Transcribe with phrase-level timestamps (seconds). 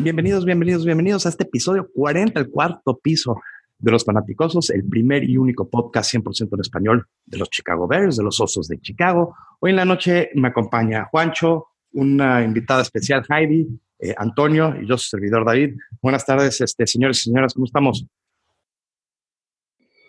[0.00, 3.40] Bienvenidos, bienvenidos, bienvenidos a este episodio 40, el cuarto piso
[3.78, 8.16] de los Fanaticosos, el primer y único podcast 100% en español de los Chicago Bears,
[8.16, 9.34] de los Osos de Chicago.
[9.58, 13.66] Hoy en la noche me acompaña Juancho, una invitada especial, Heidi,
[13.98, 15.76] eh, Antonio y yo, su servidor David.
[16.00, 18.06] Buenas tardes, este, señores y señoras, ¿cómo estamos?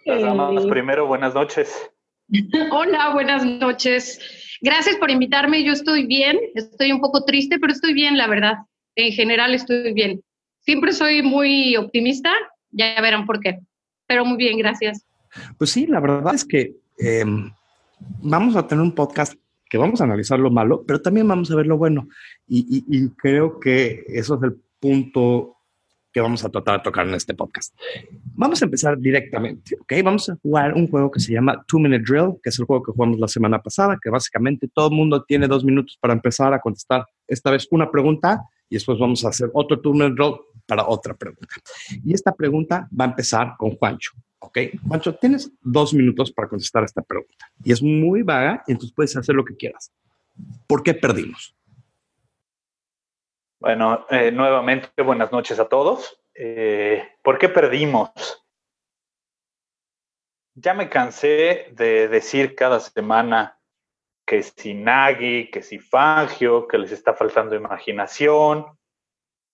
[0.06, 1.90] Las primero, buenas noches.
[2.72, 4.20] Hola, buenas noches.
[4.62, 5.64] Gracias por invitarme.
[5.64, 8.58] Yo estoy bien, estoy un poco triste, pero estoy bien, la verdad.
[9.00, 10.22] En general estoy bien.
[10.60, 12.32] Siempre soy muy optimista,
[12.72, 13.60] ya verán por qué.
[14.08, 15.06] Pero muy bien, gracias.
[15.58, 17.50] Pues sí, la verdad es que em,
[18.22, 19.34] vamos a tener un podcast
[19.70, 22.10] que vamos a analizar lo malo, pero también vamos a ver lo bueno.
[22.48, 25.56] Y, creo que eso es el punto
[26.12, 27.74] que vamos a tratar de tocar en este podcast.
[28.34, 29.94] Vamos a empezar directamente, ¿ok?
[30.04, 32.84] Vamos a jugar un juego que se llama Two Minute Drill, que es el juego
[32.84, 36.52] que jugamos la semana pasada, que básicamente todo el mundo tiene dos minutos para empezar
[36.54, 40.36] a contestar esta vez una pregunta y después vamos a hacer otro Two Minute Drill
[40.66, 41.56] para otra pregunta.
[42.06, 44.12] Y esta pregunta va a empezar con Juancho.
[44.40, 47.52] Ok, Juancho, tienes dos minutos para contestar esta pregunta.
[47.64, 49.92] Y es muy vaga, entonces puedes hacer lo que quieras.
[50.68, 51.56] ¿Por qué perdimos?
[53.60, 56.22] Bueno, eh, nuevamente buenas noches a todos.
[56.34, 58.10] Eh, ¿Por qué perdimos?
[60.56, 63.59] Ya me cansé de decir cada semana
[64.30, 68.64] que si Nagy, que si Fangio, que les está faltando imaginación.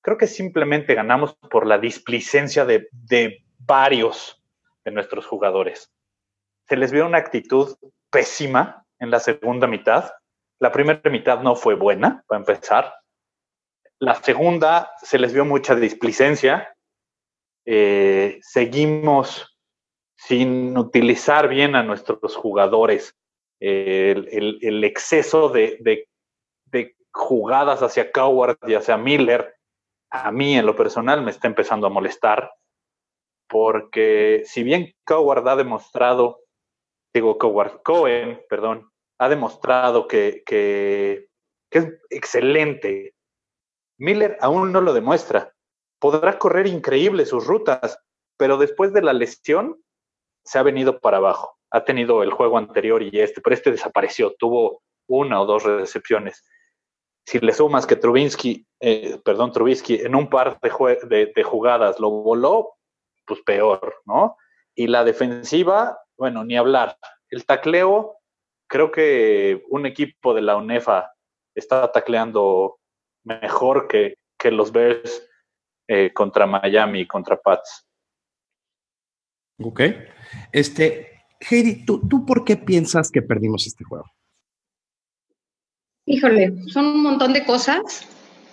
[0.01, 4.43] Creo que simplemente ganamos por la displicencia de, de varios
[4.83, 5.93] de nuestros jugadores.
[6.67, 7.77] Se les vio una actitud
[8.09, 10.11] pésima en la segunda mitad.
[10.59, 12.95] La primera mitad no fue buena, para empezar.
[13.99, 16.75] La segunda se les vio mucha displicencia.
[17.65, 19.57] Eh, seguimos
[20.17, 23.15] sin utilizar bien a nuestros jugadores.
[23.65, 26.07] El, exceso de,
[27.11, 29.55] jugadas hacia Coward y hacia Miller,
[30.11, 32.51] a mí en lo personal me está empezando a molestar
[33.47, 36.41] porque si bien Coward ha demostrado,
[37.13, 41.27] digo Coward, Cohen, perdón, ha demostrado que, que,
[41.71, 43.13] es excelente,
[43.97, 45.53] Miller aún no lo demuestra.
[45.99, 47.97] Podrá correr increíble sus rutas,
[48.37, 49.81] pero después de la lesión
[50.43, 51.57] se ha venido para abajo.
[51.75, 56.43] Ha tenido el juego anterior y este, pero este desapareció, tuvo una o dos recepciones.
[57.25, 62.75] Si le sumas que Trubinsky, eh, perdón, Trubisky en un par de, jugadas lo voló,
[63.25, 64.37] pues peor, ¿no?
[64.75, 66.97] Y la defensiva, bueno, ni hablar.
[67.29, 68.19] El tacleo,
[68.67, 71.11] creo que un equipo de la UNEFA
[71.55, 72.79] está tacleando
[73.23, 74.17] mejor que,
[74.51, 75.27] los Bears
[75.87, 77.87] eh, contra Miami y contra Pats.
[79.59, 79.81] Ok.
[80.51, 84.05] Este, Heidi, ¿tú, ¿tú por qué piensas que perdimos este juego?
[86.05, 88.07] Híjole, son un montón de cosas,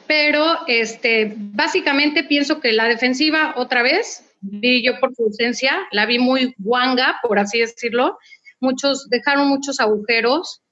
[0.06, 6.06] pero este, básicamente pienso que la defensiva otra vez vi yo por su ausencia, la
[6.06, 8.18] vi muy guanga, por así decirlo.
[8.60, 10.62] Muchos dejaron muchos agujeros.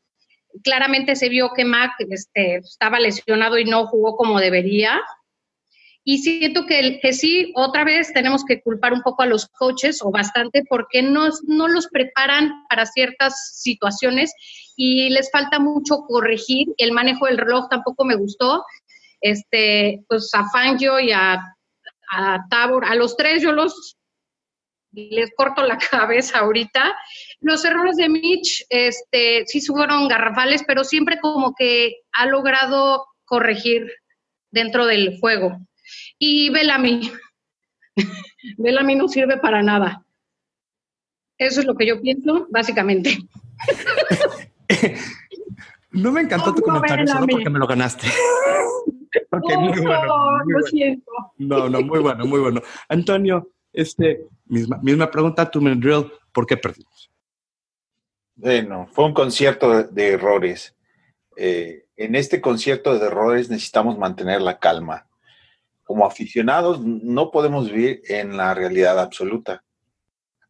[0.65, 5.01] Claramente se vio que Mac este, estaba lesionado y no jugó como debería.
[6.03, 10.11] Y siento que, sí, otra vez tenemos que culpar un poco a los coaches o
[10.11, 14.33] bastante porque no, no los preparan para ciertas situaciones
[14.77, 16.69] y les falta mucho corregir.
[16.79, 18.65] El manejo del reloj tampoco me gustó.
[19.21, 21.39] Este, pues a Fangio y a
[22.11, 23.97] a Tabor, a los tres yo los
[24.93, 26.97] les corto la cabeza ahorita.
[27.41, 33.89] Los errores de Mitch, este, sí fueron garrafales, pero siempre como que ha logrado corregir
[34.51, 35.57] dentro del juego.
[36.23, 37.11] Y Bellamy,
[38.59, 40.05] Bellamy no sirve para nada.
[41.39, 43.17] Eso es lo que yo pienso, básicamente.
[45.93, 48.07] no me encantó tu comentario, solo porque me lo ganaste.
[49.31, 50.45] ok, muy bueno.
[50.45, 51.11] lo siento.
[51.39, 52.61] No, no, muy bueno, muy bueno.
[52.91, 57.11] Antonio, este, misma, misma pregunta, tu drill, ¿por qué perdimos?
[58.35, 60.77] Bueno, fue un concierto de, errores.
[61.37, 65.07] Eh, en este concierto de errores necesitamos mantener la calma.
[65.91, 69.65] Como aficionados no podemos vivir en la realidad absoluta.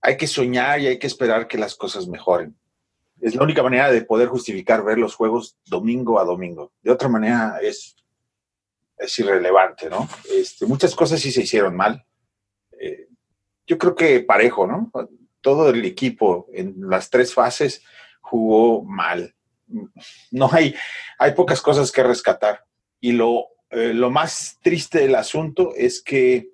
[0.03, 2.55] Hay que soñar y hay que esperar que las cosas mejoren.
[3.23, 6.73] Es la única manera de poder justificar ver los juegos domingo a domingo.
[6.83, 7.97] De otra manera es
[8.99, 10.07] es irrelevante, ¿no?
[10.31, 12.05] Este, muchas cosas sí se hicieron mal.
[12.79, 13.09] Eh,
[13.67, 14.93] yo creo que parejo, ¿no?
[15.41, 17.83] Todo el equipo en las tres fases
[18.21, 19.35] jugó mal.
[20.31, 20.75] No hay,
[21.19, 22.67] hay pocas cosas que rescatar.
[23.01, 26.51] Y lo, eh, lo más triste del asunto es que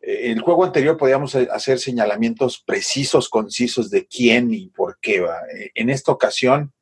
[0.00, 5.20] eh, en el juego anterior podíamos hacer señalamientos precisos, concisos de quién y por qué.
[5.20, 5.38] Va.
[5.74, 6.72] En esta ocasión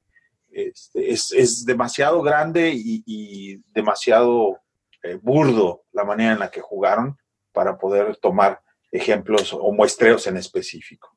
[0.57, 4.59] este, es, demasiado grande y, demasiado
[5.03, 7.19] eh, burdo la manera en la que jugaron
[7.53, 11.15] para poder tomar ejemplos o muestreos en específico.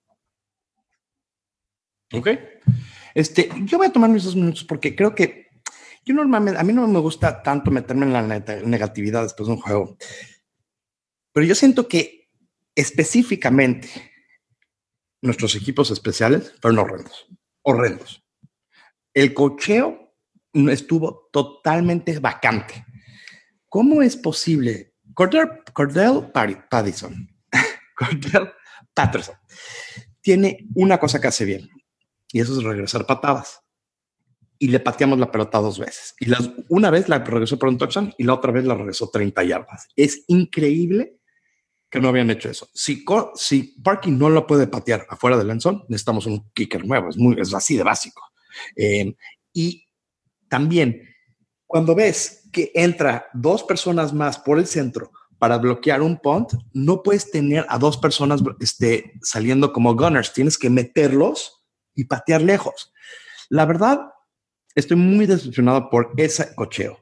[2.14, 2.30] Ok.
[3.16, 5.48] Este, yo voy a tomar mis dos minutos porque creo que
[6.10, 9.62] yo normalmente, a mí no me gusta tanto meterme en la negatividad después de un
[9.62, 9.96] juego,
[11.32, 12.32] pero yo siento que
[12.74, 13.88] específicamente
[15.22, 17.28] nuestros equipos especiales fueron horrendos,
[17.62, 18.26] horrendos.
[19.14, 20.16] El cocheo
[20.72, 22.84] estuvo totalmente vacante.
[23.68, 24.96] ¿Cómo es posible?
[25.14, 27.30] Cordell, Cordell Paddison,
[27.96, 28.50] Cordell
[28.96, 29.36] Patterson,
[30.22, 31.70] tiene una cosa que hace bien
[32.32, 33.62] y eso es regresar patadas.
[34.60, 36.14] Y le pateamos la pelota dos veces.
[36.20, 39.10] Y las, una vez la regresó por un touchdown y la otra vez la regresó
[39.10, 39.88] 30 yardas.
[39.96, 41.20] Es increíble
[41.90, 42.70] que no habían hecho eso.
[42.74, 43.04] Si,
[43.36, 47.10] si Parking no lo puede patear afuera del Lenzón, necesitamos un kicker nuevo.
[47.10, 48.22] Es, muy, es así de básico.
[48.76, 49.16] Eh,
[49.54, 49.88] y
[50.48, 51.04] también,
[51.66, 57.02] cuando ves que entra dos personas más por el centro para bloquear un punt, no
[57.02, 60.34] puedes tener a dos personas este, saliendo como gunners.
[60.34, 61.66] Tienes que meterlos
[61.96, 62.92] y patear lejos.
[63.50, 64.02] La verdad,
[64.76, 67.00] estoy muy decepcionado por ese cocheo.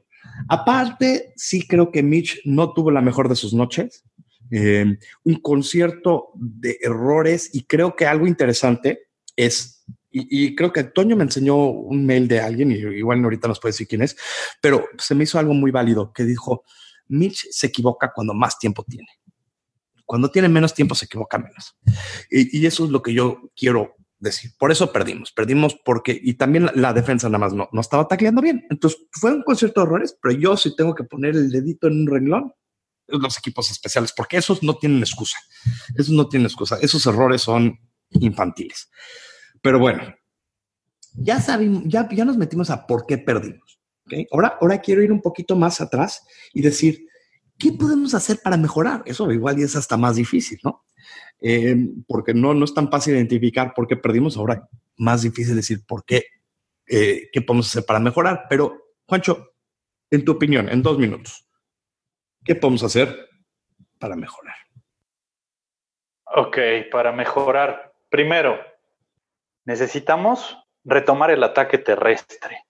[0.48, 4.04] Aparte, sí creo que Mitch no tuvo la mejor de sus noches.
[4.50, 11.16] Eh, un concierto de errores y creo que algo interesante es, y, creo que Toño
[11.16, 14.16] me enseñó un mail de alguien, y igual ahorita nos puede decir quién es,
[14.62, 16.64] pero se me hizo algo muy válido que dijo,
[17.08, 19.08] Mitch se equivoca cuando más tiempo tiene.
[20.06, 21.76] Cuando tiene menos tiempo se equivoca menos.
[22.30, 26.70] Y eso es lo que yo quiero decir, por eso perdimos, perdimos porque, y también
[26.74, 28.66] la, defensa nada más no, no estaba tacleando bien.
[28.70, 32.00] Entonces fue un concierto de errores, pero yo sí tengo que poner el dedito en
[32.00, 32.52] un renglón,
[33.06, 35.38] los equipos especiales, porque esos no tienen excusa.
[35.96, 36.78] Esos no tienen excusa.
[36.80, 37.78] Esos errores son
[38.10, 38.90] infantiles.
[39.62, 40.02] Pero bueno,
[41.14, 43.80] ya sabemos, ya, ya nos metimos a por qué perdimos.
[44.04, 44.26] ¿okay?
[44.30, 46.22] Ahora, ahora quiero ir un poquito más atrás
[46.52, 47.06] y decir,
[47.58, 49.02] ¿qué podemos hacer para mejorar?
[49.06, 50.84] Eso igual y es hasta más difícil, ¿no?
[51.40, 51.76] Eh,
[52.06, 56.04] porque no, no es tan fácil identificar por qué perdimos, ahora más difícil decir por
[56.04, 56.24] qué,
[56.86, 58.46] eh, qué podemos hacer para mejorar.
[58.48, 59.54] Pero, Juancho,
[60.10, 61.48] en tu opinión, en dos minutos,
[62.44, 63.28] ¿qué podemos hacer
[63.98, 64.56] para mejorar?
[66.34, 66.58] Ok,
[66.90, 67.94] para mejorar.
[68.08, 68.58] Primero,
[69.64, 72.64] necesitamos retomar el ataque terrestre.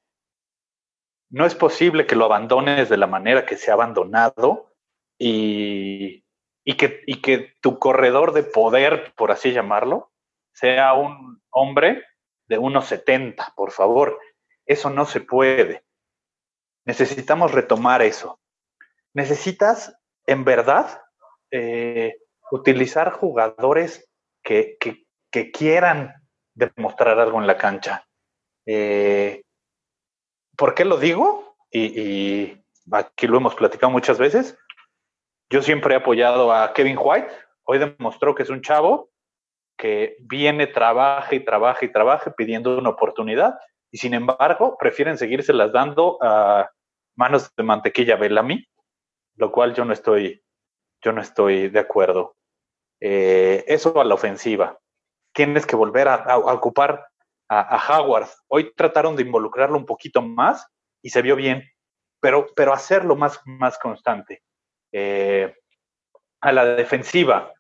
[1.31, 4.75] No es posible que lo abandones de la manera que se ha abandonado
[5.19, 6.25] y
[6.69, 10.12] y que, y que tu corredor de poder, por así llamarlo,
[10.53, 12.05] sea un hombre
[12.47, 14.20] de unos 70, por favor.
[14.67, 15.82] Eso no se puede.
[16.85, 18.38] Necesitamos retomar eso.
[19.15, 21.00] Necesitas, en verdad,
[21.50, 22.19] eh,
[22.50, 24.06] utilizar jugadores
[24.43, 26.12] que, que, quieran
[26.53, 28.06] demostrar algo en la cancha.
[28.67, 29.41] Eh,
[30.55, 31.56] ¿Por qué lo digo?
[31.70, 32.62] Y,
[32.93, 34.59] aquí lo hemos platicado muchas veces.
[35.50, 37.29] Yo siempre he apoyado a Kevin White.
[37.65, 39.11] Hoy demostró que es un chavo
[39.79, 43.59] que viene, trabaja y trabaja y trabaja pidiendo una oportunidad
[43.91, 45.17] y sin embargo prefieren
[45.55, 46.71] las dando a
[47.17, 48.67] manos de mantequilla Bellamy,
[49.37, 50.43] lo cual yo no estoy,
[51.03, 52.37] yo no estoy de acuerdo.
[53.01, 54.79] Eh, eso a la ofensiva.
[55.33, 57.06] Tienes que volver a, ocupar
[57.49, 58.29] a, Howard.
[58.49, 60.67] Hoy trataron de involucrarlo un poquito más
[61.01, 61.65] y se vio bien,
[62.20, 64.43] pero, pero hacerlo más, más constante.
[64.93, 65.55] Eh,
[66.41, 67.53] a la defensiva,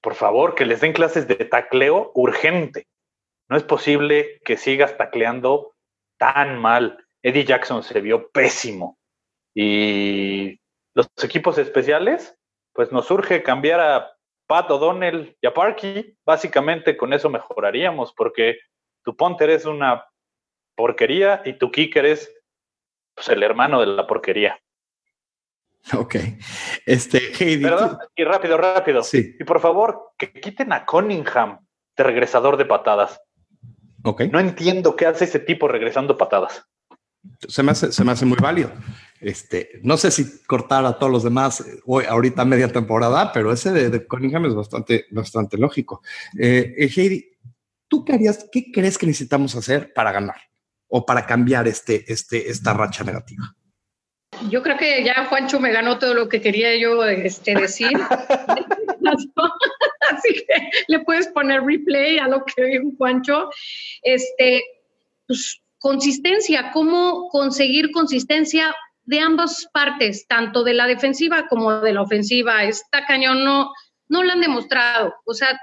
[0.00, 2.86] por favor, que les den clases de tacleo urgente.
[3.48, 5.74] No es posible que sigas tacleando
[6.18, 7.04] tan mal.
[7.22, 8.98] Eddie Jackson se vio pésimo.
[9.54, 10.60] Y
[10.94, 12.36] los equipos especiales,
[12.72, 14.12] pues nos urge cambiar a
[14.46, 16.16] Pat O'Donnell y a Parky.
[16.24, 18.58] Básicamente con eso mejoraríamos, porque
[19.04, 20.06] tu punter es una
[20.76, 22.34] porquería y tu kicker es
[23.14, 24.60] pues, el hermano de la porquería.
[25.96, 26.16] Ok.
[26.86, 27.66] Este, Heidi.
[28.16, 29.02] y rápido, rápido.
[29.02, 29.36] Sí.
[29.38, 31.60] Y por favor, que quiten a Cunningham
[31.96, 33.20] de regresador de patadas.
[34.04, 34.22] Ok.
[34.32, 36.64] No entiendo qué hace ese tipo regresando patadas.
[37.48, 38.72] Se me hace, se me hace muy válido.
[39.20, 43.70] Este, no sé si cortar a todos los demás hoy, ahorita media temporada, pero ese
[43.70, 46.02] de, Cunningham es bastante, bastante lógico.
[46.38, 47.30] Eh, eh, Heidi,
[47.86, 48.46] ¿tú qué harías?
[48.50, 50.40] ¿Qué crees que necesitamos hacer para ganar
[50.88, 53.54] o para cambiar este, este, esta racha negativa?
[54.48, 57.92] Yo creo que ya Juancho me ganó todo lo que quería yo este, decir.
[60.10, 63.50] Así que le puedes poner replay a lo que dijo Juancho.
[64.02, 64.62] Este,
[65.26, 72.02] pues, consistencia, cómo conseguir consistencia de ambas partes, tanto de la defensiva como de la
[72.02, 72.64] ofensiva.
[72.64, 73.72] Esta cañón no,
[74.08, 75.14] no lo han demostrado.
[75.24, 75.58] O sea,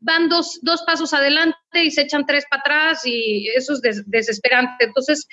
[0.00, 4.84] van dos, dos pasos adelante y se echan tres para atrás y eso es desesperante.
[4.84, 5.26] Entonces,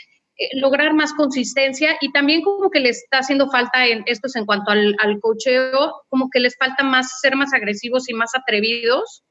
[0.53, 4.71] lograr más consistencia y también como que les está haciendo falta en estos en cuanto
[4.71, 9.23] al, al cocheo, como que les falta más ser más agresivos y más atrevidos.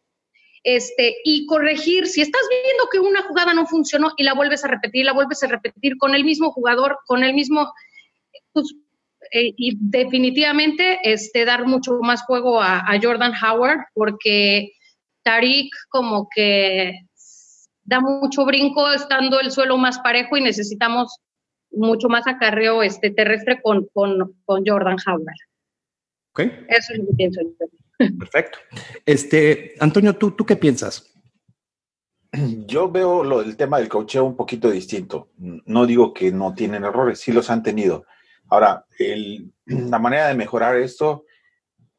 [0.64, 4.68] Este, y corregir, si estás viendo que una jugada no funcionó y la vuelves a
[4.68, 7.72] repetir, la vuelves a repetir con el mismo jugador, con el mismo,
[8.52, 8.74] pues,
[9.32, 14.72] eh, y definitivamente este, dar mucho más juego a, a Jordan Howard, porque
[15.22, 16.92] Tariq como que
[17.88, 21.20] da mucho brinco estando el suelo más parejo y necesitamos
[21.70, 25.36] mucho más acarreo este, terrestre con, con, con Jordan Howard.
[26.32, 26.66] Okay.
[26.68, 27.40] Eso es lo que pienso
[27.96, 28.58] Perfecto.
[29.06, 31.12] Este, Antonio, ¿tú, ¿tú qué piensas?
[32.66, 35.30] Yo veo lo, el tema del cocheo un poquito distinto.
[35.38, 38.04] No digo que no tienen errores, sí los han tenido.
[38.50, 41.24] Ahora, el, la manera de mejorar esto,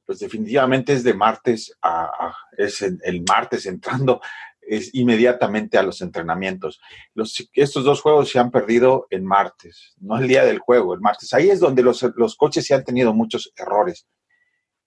[0.05, 4.21] pues definitivamente es de martes a, a es el, el martes entrando
[4.69, 6.79] es inmediatamente a los entrenamientos.
[7.53, 11.33] Estos dos juegos se han perdido en martes, no el día del juego, el martes.
[11.33, 14.07] Ahí es donde los, los coches se han tenido muchos errores,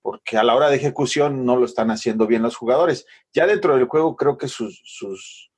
[0.00, 3.06] porque a la hora de ejecución no lo están haciendo bien los jugadores.
[3.32, 5.50] Ya dentro del juego creo que sus, sus,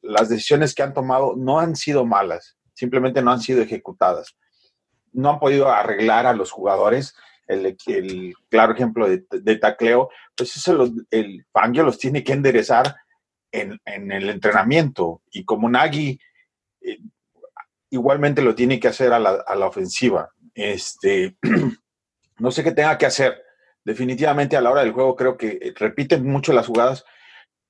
[0.00, 4.36] las decisiones que han tomado no han sido malas, simplemente no han sido ejecutadas.
[5.12, 7.14] No han podido arreglar a los jugadores.
[7.48, 12.94] El, el claro ejemplo de, de, tacleo, pues eso el Fangio los tiene que enderezar
[13.52, 16.18] en, en el entrenamiento y como Nagy
[16.80, 16.98] eh,
[17.90, 20.30] igualmente lo tiene que hacer a la, a la ofensiva.
[20.54, 21.36] Este,
[22.38, 23.42] no sé qué tenga que hacer.
[23.84, 27.04] Definitivamente a la hora del juego creo que repiten mucho las jugadas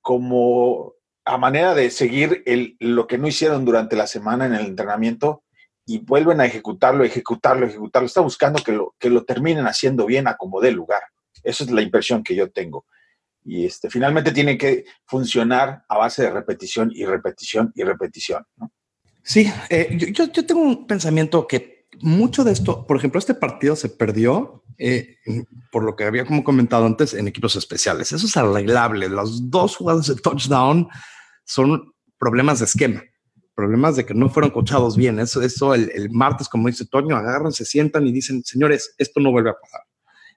[0.01, 0.93] como
[1.25, 5.43] a manera de seguir el, lo que no hicieron durante la semana en el entrenamiento
[5.85, 8.05] y vuelven a ejecutarlo, ejecutarlo, ejecutarlo.
[8.05, 11.01] Está buscando que lo, que lo terminen haciendo bien a como dé lugar.
[11.43, 12.85] Esa es la impresión que yo tengo
[13.45, 18.45] y este, finalmente tiene que funcionar a base de repetición y repetición y repetición.
[19.23, 23.75] Sí, eh, yo, yo, tengo un pensamiento que mucho de esto, por ejemplo, este partido
[23.75, 25.17] se perdió eh,
[25.71, 28.11] por lo que había como comentado antes en equipos especiales.
[28.11, 29.09] Eso es arreglable.
[29.09, 30.89] Las dos jugadas de touchdown
[31.45, 33.03] son problemas de esquema,
[33.55, 35.19] problemas de que no fueron cochados bien.
[35.19, 39.31] Eso, eso el, martes, como dice Toño, agarran, se sientan y dicen, señores, esto no
[39.31, 39.81] vuelve a pasar.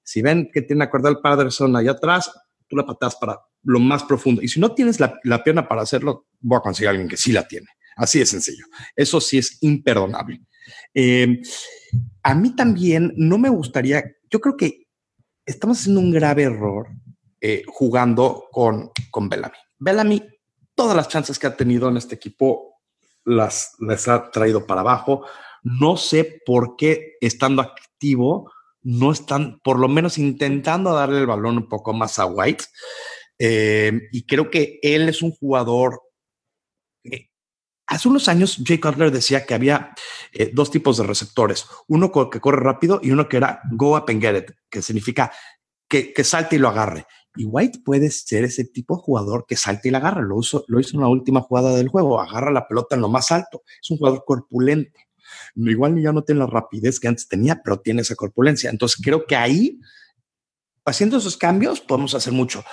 [0.03, 2.31] Si ven que tiene acuerdo el padre son allá atrás,
[2.69, 4.43] tú la patas para lo más profundo.
[4.43, 7.17] Y si no tienes la, la, pierna para hacerlo, voy a conseguir a alguien que
[7.17, 7.67] sí la tiene.
[7.97, 8.67] Así de sencillo.
[8.95, 10.43] Eso sí es imperdonable.
[10.95, 11.41] Eh,
[12.23, 14.87] a mí también no me gustaría, yo creo que
[15.45, 16.89] estamos haciendo un grave error
[17.41, 19.57] eh, jugando con, con Bellamy.
[19.79, 20.23] Bellamy,
[20.75, 22.81] todas las chances que ha tenido en este equipo
[23.25, 25.25] las, las ha traído para abajo.
[25.63, 28.53] No sé por qué estando activo
[28.87, 32.67] no están por lo menos intentando darle el balón un poco más a White.
[33.37, 36.03] Eh, y creo que él es un jugador.
[37.89, 39.93] Hace unos años, Jay Cutler decía que había
[40.33, 44.05] eh, dos tipos de receptores: uno que corre rápido y uno que era go up
[44.09, 45.33] and get it, que significa
[45.89, 47.07] que, salte y lo agarre.
[47.35, 50.23] Y White puede ser ese tipo de jugador que salte y agarra.
[50.23, 52.21] Lo, uso, lo hizo en la última jugada del juego.
[52.21, 53.63] Agarra la pelota en lo más alto.
[53.83, 54.99] Es un jugador corpulento
[55.55, 58.71] igual ya no tiene la rapidez que antes tenía, pero tiene esa corpulencia.
[58.71, 59.81] Entonces creo que ahí,
[60.85, 62.65] haciendo esos cambios, podemos hacer mucho.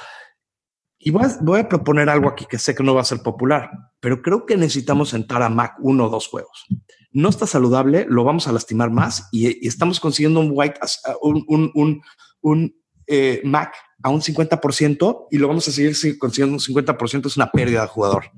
[1.00, 3.22] Y voy a, voy a, proponer algo aquí que sé que no va a ser
[3.22, 3.70] popular,
[4.00, 6.66] pero creo que necesitamos sentar a Mac uno o dos juegos.
[7.12, 10.80] No está saludable, lo vamos a lastimar más y, y estamos consiguiendo un white,
[11.22, 12.02] un, un, un,
[12.42, 17.38] un eh, Mac a un 50% y lo vamos a seguir consiguiendo un 50%, es
[17.38, 18.32] una pérdida de jugador.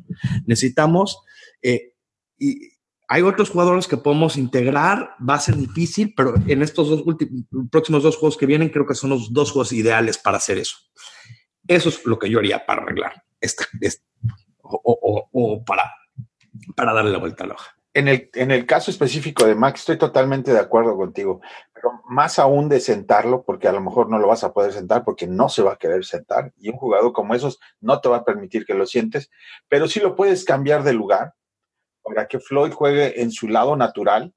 [0.46, 1.20] Necesitamos,
[1.62, 1.94] eh,
[2.38, 2.70] y
[3.08, 7.04] hay otros jugadores que podemos integrar, va a ser difícil, pero en estos dos
[7.72, 10.78] próximos dos juegos que vienen, creo que son los dos juegos ideales para hacer eso.
[11.68, 14.04] Eso es lo que yo haría para arreglar esta, esta
[14.62, 15.84] o, para,
[16.76, 17.72] para darle la vuelta a la hoja.
[17.94, 21.40] En el, en el caso específico de Max, estoy totalmente de acuerdo contigo,
[21.74, 25.06] pero más aún de sentarlo, porque a lo mejor no lo vas a poder sentar
[25.06, 28.18] porque no se va a querer sentar, y un jugador como esos no te va
[28.18, 29.30] a permitir que lo sientes,
[29.70, 31.36] pero sí lo puedes cambiar de lugar
[32.06, 34.34] para que Floyd juegue en su lado natural,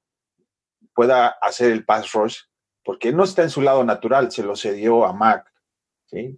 [0.93, 2.37] pueda hacer el pass rush,
[2.83, 5.45] porque no está en su lado natural, se lo cedió a Mac.
[6.07, 6.37] ¿sí?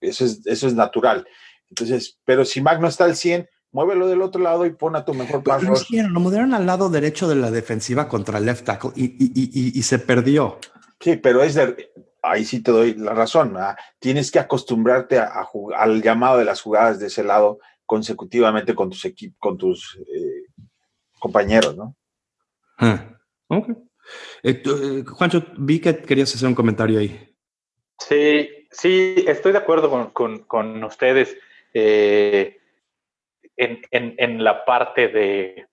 [0.00, 1.26] Eso, es, eso es natural.
[1.68, 5.04] Entonces, pero si Mac no está al 100, muévelo del otro lado y pon a
[5.04, 5.90] tu mejor pass lo, rush.
[5.92, 9.78] Lo movieron al lado derecho de la defensiva contra el left tackle y, y, y,
[9.78, 10.58] y se perdió.
[10.98, 13.52] Sí, pero es de, ahí sí te doy la razón.
[13.52, 13.76] ¿verdad?
[13.98, 18.74] Tienes que acostumbrarte a, a jugar, al llamado de las jugadas de ese lado consecutivamente
[18.74, 20.45] con tus equipos, con tus eh,
[21.26, 21.94] compañeros, ¿no?
[22.78, 23.18] Ah,
[23.48, 23.68] ok.
[24.42, 27.34] Eh, eh, Juancho, vi que querías hacer un comentario ahí.
[27.98, 31.36] Sí, sí, estoy de acuerdo con, con, con ustedes
[31.74, 32.58] eh,
[33.56, 35.66] en, en, en, la parte de,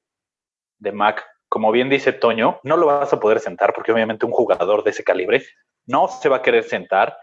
[0.80, 4.32] de Mac como bien dice Toño, no lo vas a poder sentar porque obviamente un
[4.32, 5.44] jugador de ese calibre
[5.86, 7.16] no se va a querer sentar.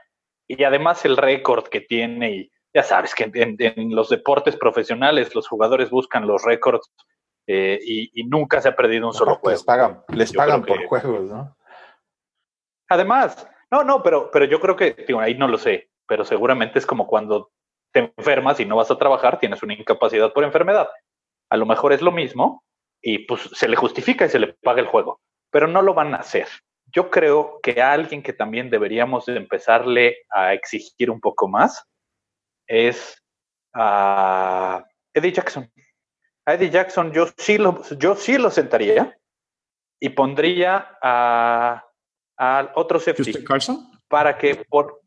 [0.47, 5.49] Y además el récord que tiene, y ya sabes que en, los deportes profesionales los
[5.49, 6.93] jugadores buscan los récords
[7.47, 9.51] eh, y, nunca se ha perdido un solo juego.
[9.51, 11.57] Les pagan, les pagan por juegos, ¿no?
[12.89, 16.79] Además, no, no, pero, pero yo creo que, digo, ahí no lo sé, pero seguramente
[16.79, 17.53] es como cuando
[17.93, 20.89] te enfermas y no vas a trabajar, tienes una incapacidad por enfermedad.
[21.49, 22.65] A lo mejor es lo mismo
[23.01, 25.21] y pues se le justifica y se le paga el juego,
[25.51, 26.49] pero no lo van a hacer.
[26.93, 31.85] Yo creo que a alguien que también deberíamos de empezarle a exigir un poco más
[32.67, 33.23] es
[33.75, 35.71] a Eddie Jackson.
[36.51, 39.17] A Eddie Jackson yo sí lo, yo sí lo sentaría
[40.01, 41.87] y pondría a,
[42.37, 43.45] a otro safety.
[43.45, 43.89] Carson?
[44.09, 45.01] Para que por,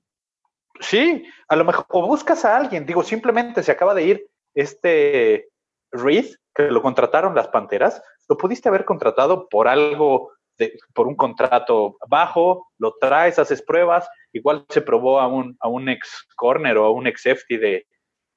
[0.80, 5.50] Sí, a lo mejor, o buscas a alguien, digo, simplemente se acaba de ir este
[5.92, 11.16] Reed, que lo contrataron las Panteras, lo pudiste haber contratado por algo, de, por un
[11.16, 16.78] contrato bajo, lo traes, haces pruebas, igual se probó a un, a un ex corner
[16.78, 17.86] o a un ex safety de,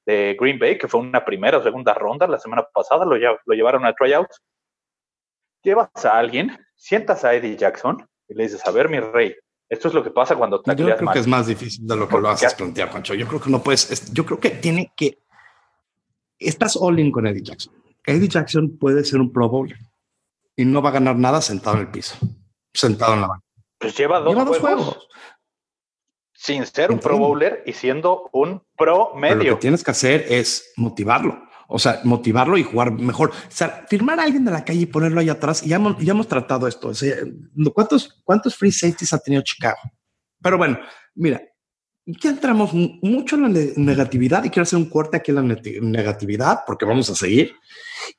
[0.07, 3.53] de Green Bay, que fue una primera o segunda ronda la semana pasada, lo, lo
[3.53, 4.41] llevaron a tryouts.
[5.61, 9.35] Llevas a alguien, sientas a Eddie Jackson y le dices, a ver, mi rey,
[9.69, 12.07] esto es lo que pasa cuando te Yo creo que es más difícil de lo
[12.07, 13.13] que lo haces plantear, Pancho.
[13.13, 14.13] Yo creo que no puedes.
[14.13, 15.19] Yo creo que tiene que.
[16.39, 17.73] Estás all in con Eddie Jackson.
[18.05, 19.77] Eddie Jackson puede ser un Pro Bowler
[20.55, 22.15] y no va a ganar nada sentado en el piso,
[22.73, 23.45] sentado en la banca.
[23.77, 25.09] Pues lleva dos, juegos,
[26.39, 29.35] Sin ser un Pro Bowler y siendo un Pro medio.
[29.37, 31.43] lo que tienes que hacer es motivarlo.
[31.67, 33.31] O sea, motivarlo y jugar mejor.
[33.31, 35.63] O sea, firmar a alguien de la calle y ponerlo ahí atrás.
[35.63, 36.91] Ya hemos, ya hemos tratado esto.
[37.73, 39.79] ¿cuántos, ¿Cuántos free safeties ha tenido Chicago?
[40.39, 40.79] Pero bueno,
[41.15, 41.41] mira,
[42.05, 46.59] ya entramos mucho en la negatividad y quiero hacer un corte aquí en la negatividad
[46.67, 47.51] porque vamos a seguir.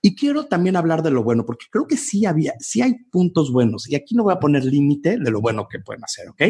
[0.02, 3.52] Y quiero también hablar de lo bueno, porque creo que sí había, sí hay puntos
[3.52, 6.28] buenos y aquí no voy a poner límite de lo bueno que pueden hacer.
[6.28, 6.42] Ok.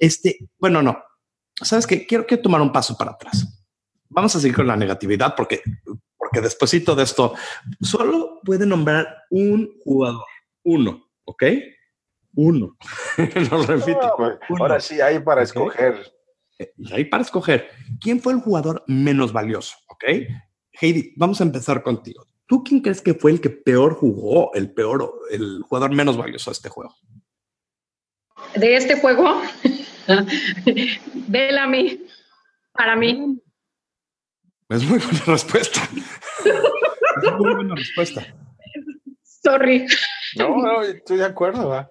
[0.00, 1.00] Este, bueno, no.
[1.54, 3.46] Sabes que quiero, quiero tomar un paso para atrás.
[4.08, 5.62] Vamos a seguir con la negatividad porque
[6.20, 7.34] porque despuésito de esto
[7.80, 10.26] solo puede nombrar un jugador,
[10.62, 11.44] uno, ¿ok?
[12.34, 12.76] Uno.
[13.50, 14.14] Lo repito.
[14.16, 16.12] Pues, ahora sí, hay para escoger.
[16.58, 17.70] Eh, hay para escoger.
[18.00, 19.76] ¿Quién fue el jugador menos valioso?
[19.88, 20.04] ¿Ok?
[20.80, 22.28] Heidi, vamos a empezar contigo.
[22.46, 26.50] ¿Tú quién crees que fue el que peor jugó, el peor, el jugador menos valioso
[26.50, 26.94] de este juego?
[28.54, 29.40] De este juego,
[31.28, 32.00] Bellamy,
[32.72, 33.40] para mí.
[34.68, 35.80] Es muy buena respuesta.
[37.22, 38.26] es muy buena respuesta.
[39.22, 39.86] Sorry.
[40.36, 41.90] No, no, estoy de acuerdo.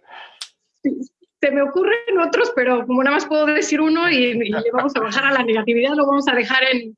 [1.41, 4.99] Se me ocurren otros, pero como nada más puedo decir uno y, le vamos a
[4.99, 6.95] bajar a la negatividad, lo vamos a dejar en,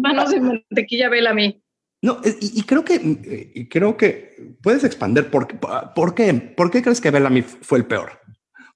[0.00, 1.62] manos de mantequilla mí.
[2.02, 5.48] No, y, creo que creo que puedes expander por,
[5.94, 6.32] por, qué.
[6.34, 8.20] ¿Por qué crees que Bellamy fue el peor?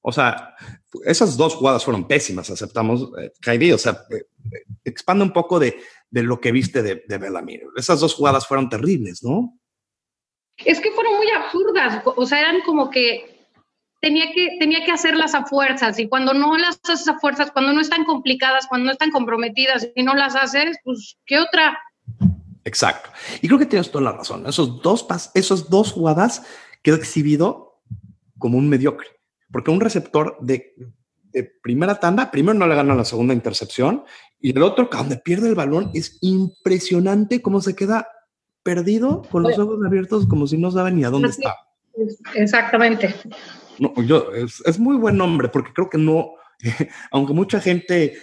[0.08, 0.54] O sea,
[1.04, 4.26] esas dos jugadas fueron pésimas, aceptamos, eh, O sea, eh,
[4.84, 5.76] expande un poco de
[6.10, 7.60] de lo que viste de, de Bellamy.
[7.76, 9.58] Esas dos jugadas fueron terribles, ¿no?
[10.64, 13.46] Es que fueron muy absurdas, o sea, eran como que
[14.00, 17.74] tenía que, tenía que hacerlas a fuerzas y cuando no las haces a fuerzas, cuando
[17.74, 21.78] no están complicadas, cuando no están comprometidas y no las haces, pues, ¿qué otra?
[22.64, 23.10] Exacto.
[23.42, 24.46] Y creo que tienes toda la razón.
[24.46, 26.42] Esos dos, pas esos dos jugadas
[26.82, 27.82] quedó exhibido
[28.38, 29.08] como un mediocre,
[29.50, 30.74] porque un receptor de,
[31.32, 34.04] de primera tanda, primero no le gana la segunda intercepción
[34.40, 38.08] y el otro, donde pierde el balón, es impresionante cómo se queda
[38.62, 41.56] perdido con los ojos abiertos, como si no sabe ni a dónde está.
[42.34, 43.14] Exactamente.
[43.78, 46.32] No, yo, es, muy buen nombre, porque creo que no,
[47.10, 48.18] aunque mucha gente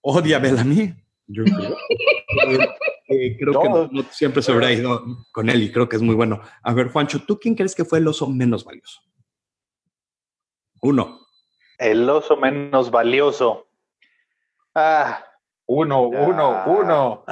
[0.00, 0.94] odia a Bellamy,
[1.26, 1.76] yo creo,
[3.08, 6.14] eh, creo que no, siempre se habrá ido con él y creo que es muy
[6.14, 6.40] bueno.
[6.62, 9.00] A ver, Juancho, ¿tú quién crees que fue el oso menos valioso?
[10.80, 11.20] Uno.
[11.78, 13.68] El oso menos valioso.
[14.74, 15.24] Ah,
[15.66, 17.24] uno, uno, uno.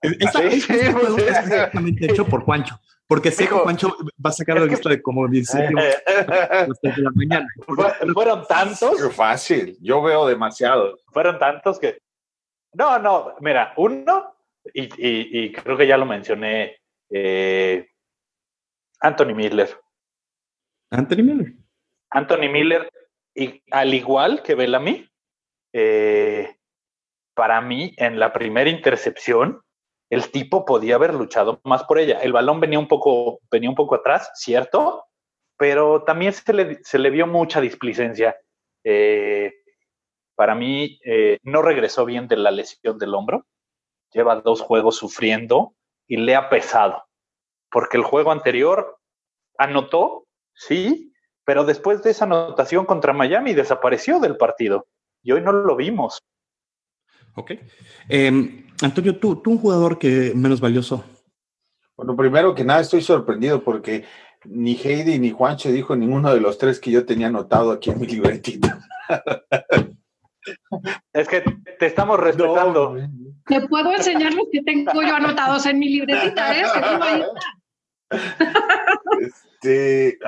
[0.00, 2.78] Esta, sí, es exactamente hecho por Juancho.
[3.08, 7.46] Porque sé que Juancho va a sacar la lista de como dice de la mañana.
[8.14, 9.00] Fueron tantos.
[9.00, 9.76] Qué fácil.
[9.80, 10.98] Yo veo demasiado.
[11.12, 11.98] Fueron tantos que.
[12.72, 13.34] No, no.
[13.40, 14.34] Mira, uno,
[14.74, 16.76] y, y, creo que ya lo mencioné,
[17.10, 17.88] eh,
[19.00, 19.70] Anthony Miller.
[20.90, 21.52] Anthony Miller.
[22.16, 22.90] Anthony Miller,
[23.34, 25.06] y al igual que Bellamy,
[25.74, 26.56] eh,
[27.34, 29.60] para mí, en la primera intercepción,
[30.08, 32.18] el tipo podía haber luchado más por ella.
[32.20, 35.04] El balón venía un poco, venía un poco atrás, cierto,
[35.58, 38.36] pero también se le, se le vio mucha displicencia.
[38.82, 39.52] Eh,
[40.34, 43.44] para mí, eh, no regresó bien de la lesión del hombro.
[44.12, 45.74] Lleva dos juegos sufriendo
[46.06, 47.04] y le ha pesado,
[47.70, 48.98] porque el juego anterior
[49.58, 50.26] anotó,
[50.58, 51.12] Sí,
[51.46, 54.88] pero después de esa anotación contra Miami desapareció del partido
[55.22, 56.20] y hoy no lo vimos.
[57.36, 57.52] Ok.
[58.08, 61.04] Em, Antonio, ¿tú, tú un jugador que menos valioso.
[61.96, 64.04] Bueno, primero que nada estoy sorprendido porque
[64.44, 68.00] ni Heidi ni Juancho dijo ninguno de los tres que yo tenía anotado aquí en
[68.00, 68.80] mi libretita.
[71.12, 71.42] Es que
[71.80, 72.96] te estamos respetando.
[73.46, 77.24] te puedo enseñar los que tengo yo anotados en mi libretita, ¿eh?
[79.20, 80.18] Este,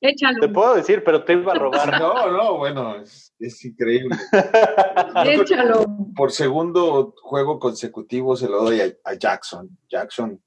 [0.00, 0.40] Échalo.
[0.40, 2.00] Te puedo decir, pero te iba a robar.
[2.00, 4.16] No, no, bueno, es, increíble.
[5.26, 5.84] Échalo.
[6.14, 9.76] Por segundo juego consecutivo se lo doy a, Jackson.
[9.88, 10.42] Jackson,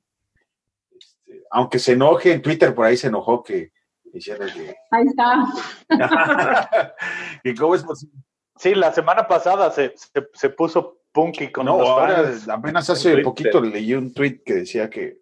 [0.98, 3.72] este, aunque se enoje en Twitter, por ahí se enojó que
[4.14, 4.76] hicieron que.
[4.92, 5.46] Ahí está.
[7.44, 8.16] ¿Y cómo es posible?
[8.58, 9.94] Sí, la semana pasada se,
[10.34, 15.20] se, puso punky con No, ahora apenas hace poquito leí un tweet que decía que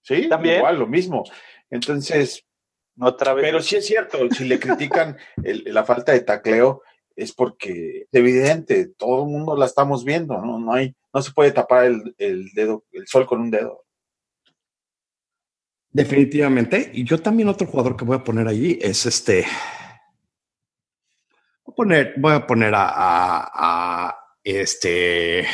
[0.00, 1.22] sí, también igual lo mismo.
[1.68, 2.46] Entonces,
[2.98, 3.44] otra vez.
[3.44, 5.16] Pero sí es cierto, si le critican
[5.66, 6.82] la falta de tacleo
[7.14, 10.58] es porque es evidente, todo el mundo la estamos viendo, ¿no?
[10.58, 13.84] No hay, no se puede tapar el, el dedo, el sol con un dedo.
[15.90, 16.90] Definitivamente.
[16.94, 19.44] Y yo también otro jugador que voy a poner allí es este
[21.64, 25.46] Voy a poner, voy a, poner a, este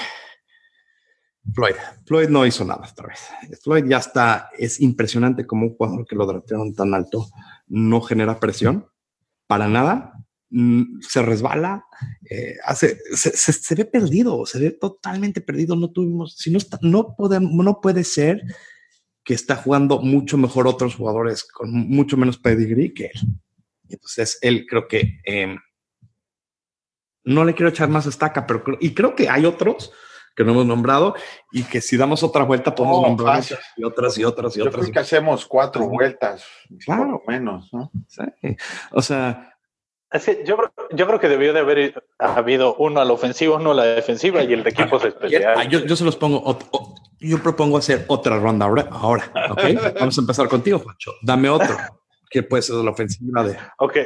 [1.55, 1.75] Floyd.
[2.05, 3.21] Floyd no hizo nada esta vez.
[3.63, 7.29] Floyd ya está, es impresionante como un jugador que lo draftearon tan alto
[7.67, 8.87] no genera presión
[9.47, 10.13] para nada.
[10.51, 11.85] Mm, se resbala,
[12.31, 15.77] eh, hace, se, ve perdido, se ve totalmente perdido.
[15.77, 18.43] No tuvimos, si no está, no podemos, no puede ser
[19.25, 23.21] que está jugando mucho mejor otros jugadores con mucho menos pedigree que él.
[23.91, 25.59] Entonces, él creo que em,
[27.25, 29.93] no le quiero echar más estaca, pero y creo que hay otros
[30.39, 31.17] que no hemos nombrado
[31.51, 33.43] y que si damos otra vuelta podemos nombrar
[33.77, 34.85] y otras y otras y Yo otras.
[34.85, 36.47] Creo que hacemos cuatro vueltas,
[36.85, 37.91] claro, menos, ¿no?
[38.07, 38.23] Sí.
[38.93, 39.57] O sea,
[40.45, 40.57] yo,
[40.93, 44.45] yo creo que debió de haber habido uno a la ofensiva, uno a la defensiva
[44.45, 45.69] y el de equipos especiales.
[45.71, 46.57] Yo, yo, se los pongo,
[47.19, 49.33] yo propongo hacer otra ronda ahora, ahora.
[49.99, 51.15] Vamos a empezar contigo, Juancho.
[51.21, 51.77] Dame otro,
[52.31, 53.59] que puede ser la ofensiva de...
[53.79, 53.97] Ok,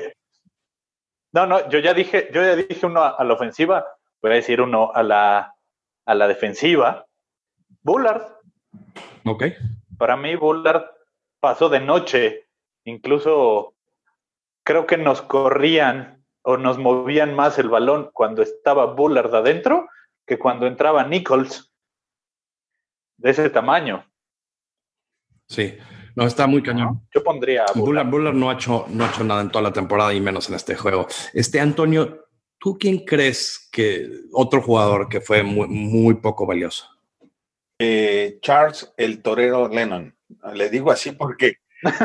[1.34, 3.84] no, no, yo ya dije, yo ya dije uno a, la ofensiva,
[4.22, 5.51] voy a decir uno a la,
[6.06, 7.06] a la defensiva.
[7.82, 8.22] Bullard.
[9.24, 9.44] Ok.
[9.98, 10.84] Para mí, Bullard
[11.40, 12.48] pasó de noche.
[12.84, 13.74] Incluso
[14.64, 19.88] creo que nos corrían o nos movían más el balón cuando estaba Bullard adentro
[20.26, 21.72] que cuando entraba Nichols
[23.16, 24.04] de ese tamaño.
[25.48, 25.76] Sí,
[26.14, 27.06] no, está muy cañón.
[27.14, 27.64] Yo pondría.
[27.74, 28.08] Bullard.
[28.08, 30.56] Bullard, no, ha hecho, no ha hecho nada en toda la temporada y menos en
[30.56, 31.06] este juego.
[31.32, 32.21] Este Antonio,
[32.62, 36.88] ¿tú quién crees que otro jugador que fue muy, poco valioso?
[37.76, 40.14] Eh, Charles el torero Lennon.
[40.54, 41.56] Le digo así porque,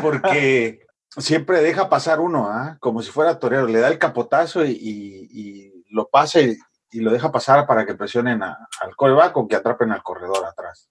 [0.02, 0.80] porque
[1.18, 2.78] siempre deja pasar uno, ¿ah?
[2.80, 3.68] como si fuera torero.
[3.68, 6.58] Le da el capotazo y, lo pasa y,
[6.92, 10.90] lo deja pasar para que presionen al coreback o que atrapen al corredor atrás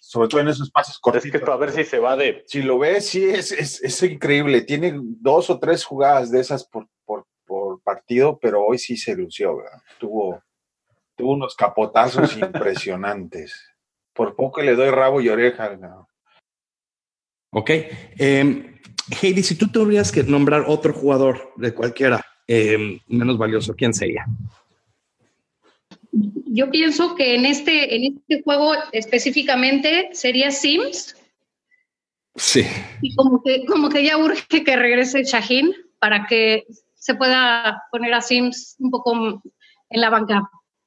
[0.00, 1.22] sobre todo en esos pases cortos.
[1.22, 2.42] Es que a ver si se va de.
[2.46, 4.62] Si lo ves, sí, es, es, increíble.
[4.62, 6.88] Tiene dos o tres jugadas de esas por,
[7.88, 9.80] partido, pero hoy sí se lució, ¿verdad?
[9.98, 10.42] Tuvo,
[11.16, 13.66] tuvo unos capotazos impresionantes.
[14.12, 15.74] Por poco le doy rabo y oreja.
[15.76, 16.06] ¿no?
[17.52, 17.70] Ok.
[17.70, 18.80] Eh,
[19.22, 24.26] Heidi, si tú tuvieras que nombrar otro jugador de cualquiera em, menos valioso, ¿quién sería?
[26.58, 31.16] yo pienso que en este, en este juego específicamente sería Sims.
[32.34, 32.64] Sí.
[33.00, 36.64] Y como que, como que ya urge que regrese Shaheen para que
[37.08, 39.42] se pueda poner a Sims un poco
[39.90, 40.42] en la banca.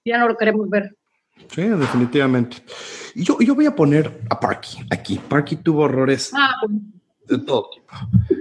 [0.05, 0.95] Ya no lo queremos ver.
[1.49, 2.57] Sí, definitivamente.
[3.15, 5.17] Yo, yo voy a poner a Parky aquí.
[5.17, 6.55] Parky tuvo errores ah,
[7.27, 7.93] de todo tipo.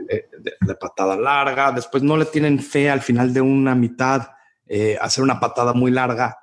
[0.08, 4.28] Eh, de, patada larga, después no le tienen fe al final de una mitad,
[4.66, 6.36] eh, hacer una patada muy larga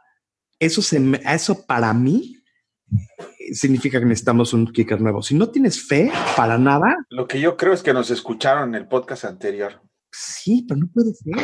[0.60, 2.38] eso, se, eso para mí
[3.54, 5.21] significa que necesitamos un kicker nuevo.
[5.21, 6.95] Si no tienes fe para nada.
[7.10, 9.82] Lo que yo creo es que nos escucharon en el podcast anterior.
[10.12, 11.36] Sí, pero no puede ser.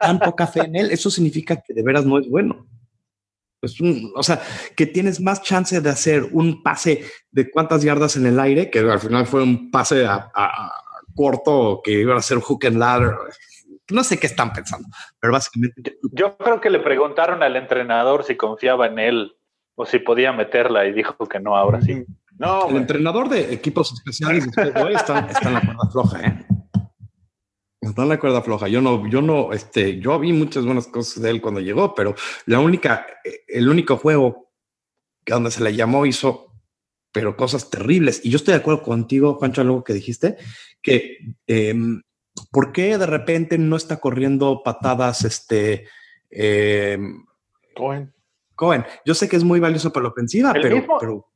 [0.00, 0.90] tan poca fe en él.
[0.90, 2.66] Eso significa que de veras no es bueno.
[4.14, 4.40] o sea,
[4.76, 8.80] que tienes más chance de hacer un pase de cuántas yardas en el aire, que
[8.80, 10.30] al final fue un pase a,
[11.14, 13.16] corto que iba a ser hook and ladder
[13.90, 14.88] no sé qué están pensando,
[15.20, 15.98] pero básicamente.
[16.12, 19.36] Yo creo que le preguntaron al entrenador si confiaba en él
[19.74, 22.04] o si podía meterla y dijo que no, ahora sí.
[22.38, 26.46] No, el entrenador de equipos especiales está, en la cuerda floja, ¿eh?
[27.88, 28.68] Está en la cuerda floja.
[28.68, 32.14] Yo no, yo no, este, yo vi muchas buenas cosas de él cuando llegó, pero
[32.46, 33.06] la única,
[33.46, 34.50] el único juego
[35.26, 36.44] donde se le llamó hizo
[37.10, 38.20] pero cosas terribles.
[38.24, 40.36] Y yo estoy de acuerdo contigo, Juancho, algo que dijiste,
[40.82, 42.02] que em,
[42.52, 45.86] ¿por qué de repente no está corriendo patadas este
[46.30, 47.24] em,
[47.74, 48.12] Cohen?
[48.54, 48.84] Cohen.
[49.06, 51.28] Yo sé que es muy valioso para la ofensiva, El pero, mismo- pero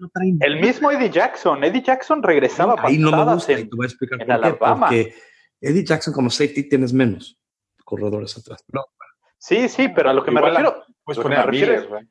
[0.00, 1.62] no trae El mismo Eddie Jackson.
[1.62, 4.40] Eddie Jackson regresaba Ahí no me patadas y en- te voy a explicar en por
[4.40, 4.46] qué.
[4.46, 4.86] Alabama.
[4.88, 5.14] Porque
[5.60, 7.38] Eddie Jackson como safety tienes menos
[7.84, 8.64] corredores atrás.
[8.72, 8.84] No,
[9.40, 11.88] Sí, sí, pero a lo que me Igual refiero, Pues poner me refiero Miller, es-
[11.88, 12.08] güey.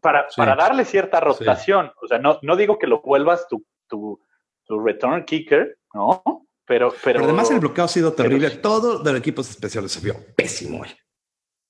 [0.00, 0.34] para, Sí.
[0.36, 4.20] para darle cierta rotación, o sea, no, no digo que lo vuelvas tu, tu,
[4.64, 6.22] tu return kicker, ¿no?
[6.64, 8.48] Pero, pero, pero además el bloqueo ha sido terrible.
[8.48, 8.60] pero.
[8.62, 10.80] Todo de los equipos especiales se vio pésimo.
[10.82, 10.88] hoy.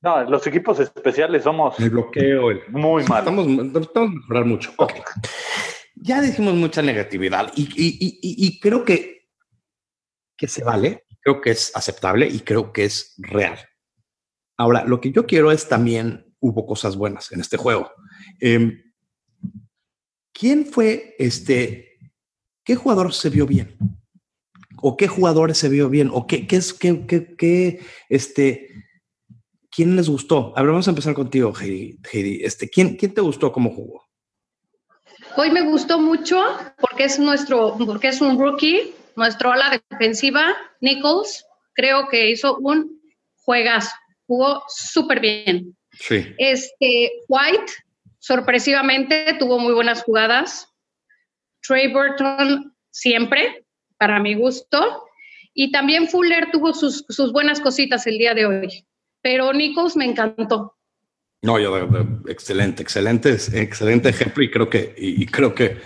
[0.03, 3.19] no, los equipos especiales somos El bloqueo, el, muy malos.
[3.33, 4.73] Estamos, necesitamos mejorar mucho.
[4.77, 4.93] Ok.
[5.95, 9.22] Ya dijimos mucha negatividad y- y- y creo que,
[10.43, 13.61] que se vale, creo que es aceptable y creo que es real.
[14.59, 17.93] Ahora, lo que yo quiero es también hubo cosas buenas en este juego.
[18.41, 18.83] Em,
[20.33, 21.97] ¿Quién fue este?
[22.65, 23.77] ¿Qué jugador se vio bien?
[24.79, 26.11] ¿O qué jugadores se vio bien?
[26.13, 28.69] ¿O qué, qué es, qué, qué, este,
[29.71, 30.53] quién les gustó?
[30.57, 32.01] A ver, vamos a empezar contigo, Heidi.
[32.13, 32.43] Heidi.
[32.43, 34.09] Este, ¿quién, ¿Quién te gustó cómo jugó?
[35.37, 36.43] Hoy me gustó mucho
[36.81, 43.01] porque es nuestro, porque es un rookie, nuestro ala defensiva, Nichols, creo que hizo un
[43.37, 43.91] juegazo,
[44.27, 45.77] jugó súper bien.
[45.93, 46.35] Sí.
[46.39, 47.73] Este, White,
[48.19, 50.69] sorpresivamente, tuvo muy buenas jugadas.
[51.61, 53.65] Trey Burton, siempre,
[53.99, 55.05] para mi gusto.
[55.55, 58.87] Y también Fuller tuvo sus, sus buenas cositas el día de hoy.
[59.21, 60.77] Pero Nichols me encantó.
[61.43, 61.77] No, yo
[62.29, 65.79] excelente, excelente, excelente ejemplo y creo que y creo que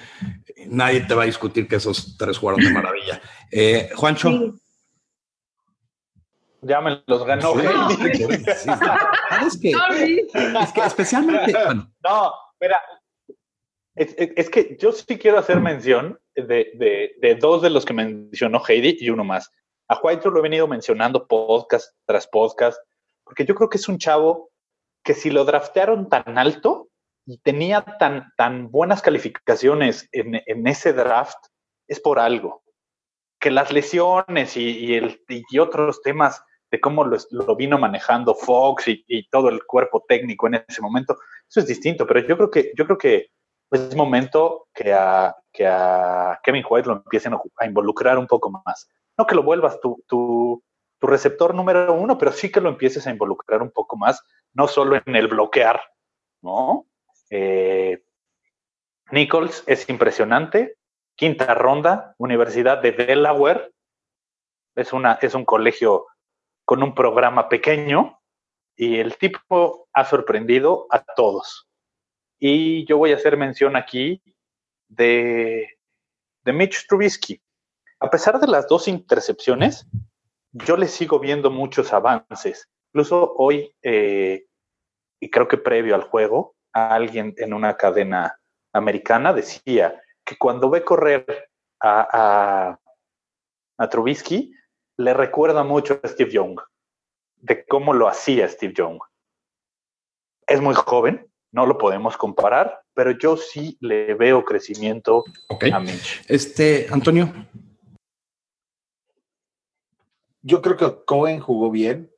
[0.68, 2.95] nadie te va a discutir que esos tres jugaron de maravilla.
[3.52, 4.28] Eh, Juancho.
[4.30, 4.52] Sí.
[6.62, 7.52] Ya me los ganó.
[9.50, 9.76] Sí.
[10.62, 12.80] Es que especialmente, bueno, No, mira,
[13.94, 17.84] es, es- es que yo sí quiero hacer mención de, de- de dos de los
[17.84, 19.50] que mencionó Heidi y uno más.
[19.88, 22.78] A White yo lo he venido mencionando podcast tras podcast,
[23.24, 24.50] porque yo creo que es un chavo
[25.04, 26.88] que si lo draftearon tan alto
[27.24, 31.38] y tenía tan, tan buenas calificaciones en, en ese draft,
[31.86, 32.62] es por algo.
[33.46, 39.04] Que las lesiones y, el, y otros temas de cómo lo, vino manejando Fox y,
[39.06, 41.16] y todo el cuerpo técnico en ese momento,
[41.48, 43.28] eso es distinto, pero yo creo que, yo creo que
[43.70, 48.50] es momento que a, que a Kevin White lo empiecen a, a involucrar un poco
[48.50, 48.88] más.
[49.16, 50.60] No que lo vuelvas tu, tu,
[50.98, 54.20] tu receptor número uno, pero sí que lo empieces a involucrar un poco más,
[54.54, 55.80] no solo en el bloquear,
[56.42, 56.88] ¿no?
[57.30, 58.02] Eh,
[59.12, 60.78] Nichols es impresionante.
[61.16, 63.72] Quinta ronda, Universidad de Delaware.
[64.74, 66.06] Es, una, es un colegio
[66.66, 68.20] con un programa pequeño
[68.76, 71.66] y el tipo ha sorprendido a todos.
[72.38, 74.22] Y yo voy a hacer mención aquí
[74.88, 75.78] de,
[76.44, 77.40] de Mitch Trubisky.
[77.98, 79.86] A pesar de las dos intercepciones,
[80.52, 82.68] yo le sigo viendo muchos avances.
[82.92, 84.44] Incluso hoy, eh,
[85.18, 88.38] y creo que previo al juego, alguien en una cadena
[88.74, 91.48] americana decía que cuando ve correr
[91.80, 92.80] a, a,
[93.78, 94.52] a Trubisky,
[94.98, 96.58] le recuerda mucho a Steve Young,
[97.36, 98.98] de cómo lo hacía Steve Young.
[100.46, 105.24] Es muy joven, no lo podemos comparar, pero yo sí le veo crecimiento
[105.72, 106.24] a Mitch.
[106.28, 107.32] Este, Antonio.
[110.42, 112.12] Yo creo que Cohen jugó bien.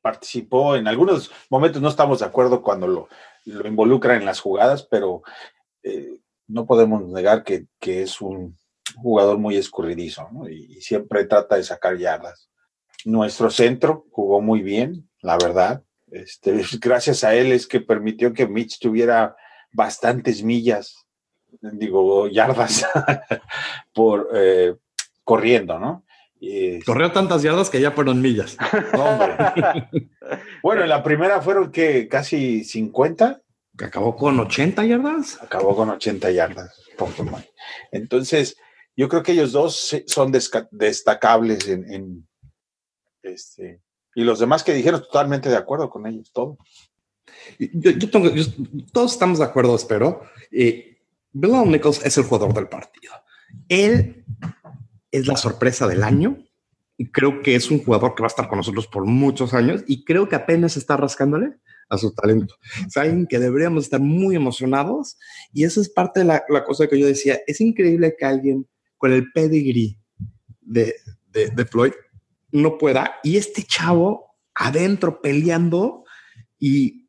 [0.00, 3.08] Participó en algunos momentos, no estamos de acuerdo cuando lo,
[3.44, 5.22] lo involucra en las jugadas, pero
[5.82, 8.58] eh, no podemos negar que, que, es un
[8.96, 10.48] jugador muy escurridizo ¿no?
[10.48, 12.48] y, y, siempre trata de sacar yardas.
[13.04, 15.82] Nuestro centro jugó muy bien, la verdad.
[16.10, 19.36] Este, gracias a él es que permitió que Mitch tuviera
[19.72, 21.06] bastantes millas,
[21.60, 22.86] digo, yardas
[23.92, 24.74] por eh,
[25.24, 26.04] corriendo, ¿no?
[26.38, 28.56] Y, Corrió tantas yardas que ya fueron millas.
[28.92, 29.18] No,
[30.62, 33.40] bueno, en la primera fueron que casi 50.
[33.84, 35.42] Acabó con 80 yardas.
[35.42, 36.82] Acabó con 80 yardas.
[37.92, 38.56] Entonces,
[38.96, 42.28] yo creo que ellos dos son destacables en, en
[43.22, 43.82] este.
[44.14, 46.58] Y los demás que dijeron totalmente de acuerdo con ellos, todo.
[47.58, 48.44] Yo, yo tengo, yo,
[48.92, 50.22] todos estamos de acuerdo, espero.
[50.50, 50.98] Eh,
[51.32, 53.12] Bill Nichols es el jugador del partido.
[53.68, 54.24] Él
[55.10, 56.42] es la sorpresa del año.
[56.98, 59.84] Y creo que es un jugador que va a estar con nosotros por muchos años
[59.86, 62.56] y creo que apenas está rascándole a su talento.
[62.86, 65.16] Es alguien que deberíamos estar muy emocionados
[65.52, 67.38] y eso es parte de la, la cosa que yo decía.
[67.46, 69.98] Es increíble que alguien con el pedigree
[70.60, 70.94] de,
[71.32, 71.92] de, Floyd
[72.50, 76.04] no pueda y este chavo adentro peleando
[76.58, 77.06] y,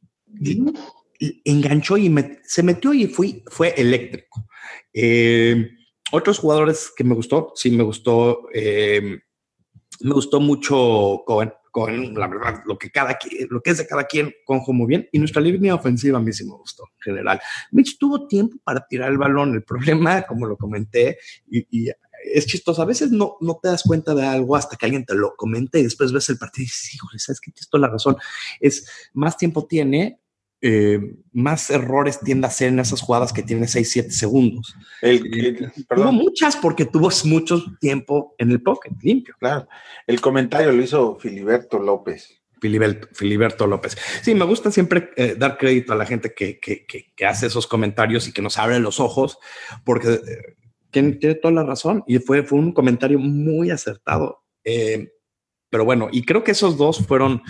[1.46, 2.14] enganchó y
[2.44, 4.46] se metió y fue, fue eléctrico.
[4.94, 5.70] Eh,
[6.12, 9.20] otros jugadores que me gustó, sí me gustó, eh,
[10.02, 13.20] me gustó mucho Cohen, Cohen, la verdad, lo que, cada,
[13.52, 16.34] lo que es de cada quien, conjo muy bien, y nuestra línea ofensiva a mí
[16.34, 17.40] sí me gustó en general.
[17.70, 21.92] Mitch tuvo tiempo para tirar el balón, el problema, como lo comenté, y,
[22.34, 22.82] es chistoso.
[22.82, 25.80] A veces no, no te das cuenta de algo hasta que alguien te lo comente
[25.80, 28.18] y después ves el partido y dices, híjole, sabes que tienes toda la razón.
[28.60, 30.20] Es más tiempo tiene,
[30.62, 31.00] eh,
[31.34, 34.76] más errores tiende a hacer en esas jugadas que tiene 6, 7 segundos.
[35.02, 39.36] El, tuvo muchas porque tuvo mucho tiempo en el pocket limpio.
[39.40, 39.68] Claro.
[40.08, 42.42] El comentario lo hizo Filiberto López.
[42.60, 43.96] Filiberto, Filiberto López.
[44.24, 47.68] Sí, me gusta siempre eh, dar crédito a la gente que, que, que, hace esos
[47.68, 49.38] comentarios y que nos abre los ojos,
[49.86, 50.56] porque eh,
[50.90, 54.44] tiene, toda la razón y fue, fue un comentario muy acertado.
[55.70, 57.42] Pero bueno, y creo que esos dos fueron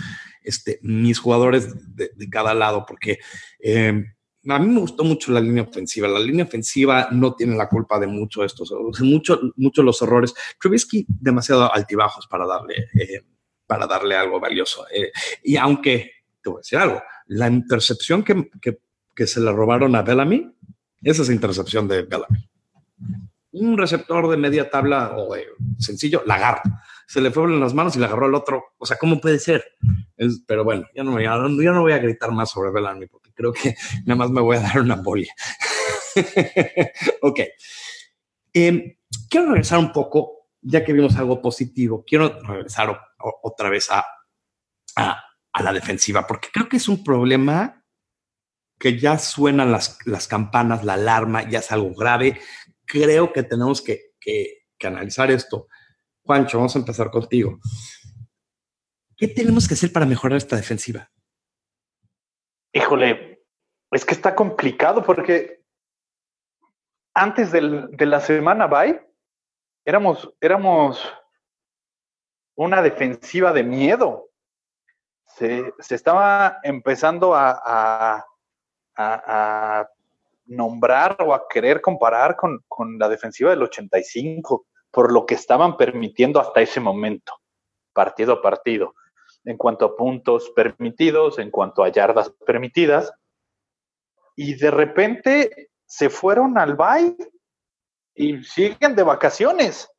[0.42, 3.18] este, mis jugadores de, cada lado, porque
[3.60, 4.04] eh,
[4.48, 6.08] a mí me gustó mucho la línea ofensiva.
[6.08, 10.34] La línea ofensiva no tiene la culpa de mucho estos, mucho, mucho los errores.
[10.60, 13.22] Trubisky demasiado altibajos para darle, eh,
[13.66, 14.86] para darle algo valioso.
[14.90, 18.48] Eh, y aunque, te voy a decir algo, la intercepción que,
[19.14, 20.48] que, se le robaron a Bellamy,
[21.02, 22.48] esa es intercepción de Bellamy.
[23.50, 25.34] Un receptor de media tabla o
[25.78, 26.38] sencillo, la
[27.08, 28.74] se le fueron las manos y le agarró al otro.
[28.76, 29.64] O sea, ¿cómo puede ser?
[30.46, 33.76] pero bueno, ya no, ya, no voy a gritar más sobre Bellamy porque creo que
[34.04, 35.32] nada más me voy a dar una bolia.
[37.22, 37.40] ok.
[38.52, 38.96] Em,
[39.30, 43.00] quiero regresar un poco, ya que vimos algo positivo, quiero regresar
[43.42, 44.04] otra vez a,
[44.96, 47.84] a, la defensiva, porque creo que es un problema
[48.78, 52.40] que ya suenan las, las campanas, la alarma, ya es algo grave.
[52.84, 55.68] Creo que tenemos que, que analizar esto
[56.28, 57.58] Juancho, vamos a empezar contigo.
[59.16, 61.10] ¿Qué tenemos que hacer para mejorar esta defensiva?
[62.70, 63.46] Híjole,
[63.90, 65.64] es que está complicado porque
[67.14, 69.00] antes de la semana bye,
[69.86, 71.02] éramos, éramos
[72.56, 74.28] una defensiva de miedo.
[75.24, 78.22] Se, estaba empezando a,
[80.44, 85.76] nombrar o a querer comparar con, con la defensiva del 85 por lo que estaban
[85.76, 87.32] permitiendo hasta ese momento,
[87.92, 88.94] partido a partido,
[89.44, 93.12] en cuanto a puntos permitidos, en cuanto a yardas permitidas.
[94.36, 97.16] Y de repente se fueron al bay
[98.14, 99.90] y siguen de vacaciones,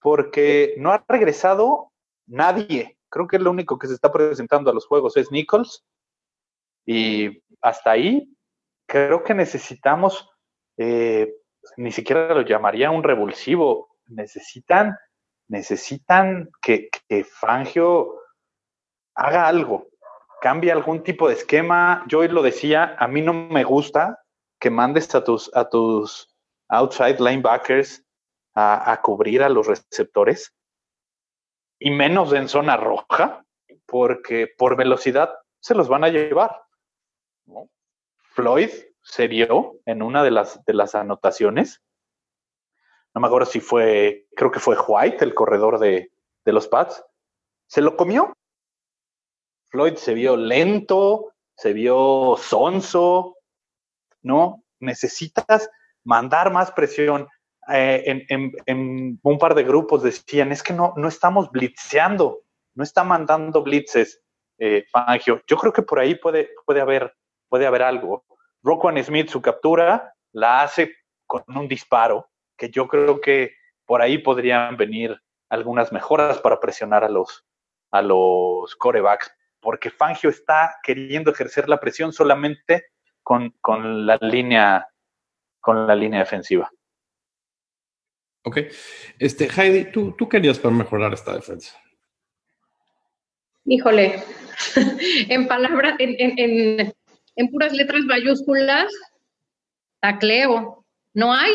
[0.00, 1.92] porque no ha regresado
[2.26, 2.98] nadie.
[3.10, 5.84] Creo que lo único que se está presentando a los juegos es Nichols.
[6.86, 8.34] Y hasta ahí
[8.86, 10.28] creo que necesitamos
[10.78, 11.34] eh,
[11.76, 13.88] ni siquiera lo llamaría un revulsivo.
[14.06, 14.96] Necesitan,
[15.48, 16.90] necesitan que,
[17.24, 18.14] Fangio
[19.14, 19.88] haga algo,
[20.40, 22.04] cambie algún tipo de esquema.
[22.08, 24.22] Yo hoy lo decía, a mí no me gusta
[24.60, 26.34] que mandes a tus, a tus
[26.68, 28.04] outside linebackers
[28.54, 30.54] a, a cubrir a los receptores
[31.78, 33.44] y menos en zona roja,
[33.86, 36.62] porque por velocidad se los van a llevar.
[38.16, 38.70] Floyd
[39.08, 41.82] se vio en una de las, de las anotaciones.
[43.14, 46.12] No me acuerdo si fue, creo que fue White, el corredor de,
[46.44, 47.02] de los Pats.
[47.66, 48.34] Se lo comió.
[49.70, 53.36] Floyd se vio lento, se vio sonso,
[54.22, 54.62] ¿no?
[54.78, 55.70] Necesitas
[56.04, 57.28] mandar más presión.
[57.70, 62.42] Eh, en, un par de grupos decían, es que no, no estamos blitzeando,
[62.74, 64.22] no está mandando blitzes,
[64.58, 65.42] eh, Fangio.
[65.46, 67.14] Yo creo que por ahí puede, puede, haber,
[67.48, 68.24] puede haber algo.
[68.62, 70.94] Roquan Smith, su captura, la hace
[71.26, 77.04] con un disparo, que yo creo que por ahí podrían venir algunas mejoras para presionar
[77.04, 77.46] a los,
[77.90, 82.86] a los corebacks, porque Fangio está queriendo ejercer la presión solamente
[83.22, 83.54] con,
[84.06, 84.88] la línea
[85.60, 86.70] con la línea defensiva.
[88.44, 88.58] Ok.
[89.18, 91.76] Este, Heidi, ¿tú, tú querías para mejorar esta defensa?
[93.64, 94.22] Híjole,
[95.28, 96.94] en palabras, en, en
[97.46, 98.92] puras letras mayúsculas,
[100.00, 100.84] tacleo.
[101.14, 101.52] No hay.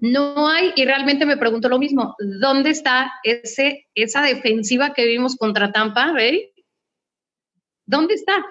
[0.00, 5.34] No hay, y realmente me pregunto lo mismo, ¿dónde está ese, esa defensiva que vimos
[5.34, 6.52] contra Tampa, Rey?
[7.84, 8.44] ¿Dónde está?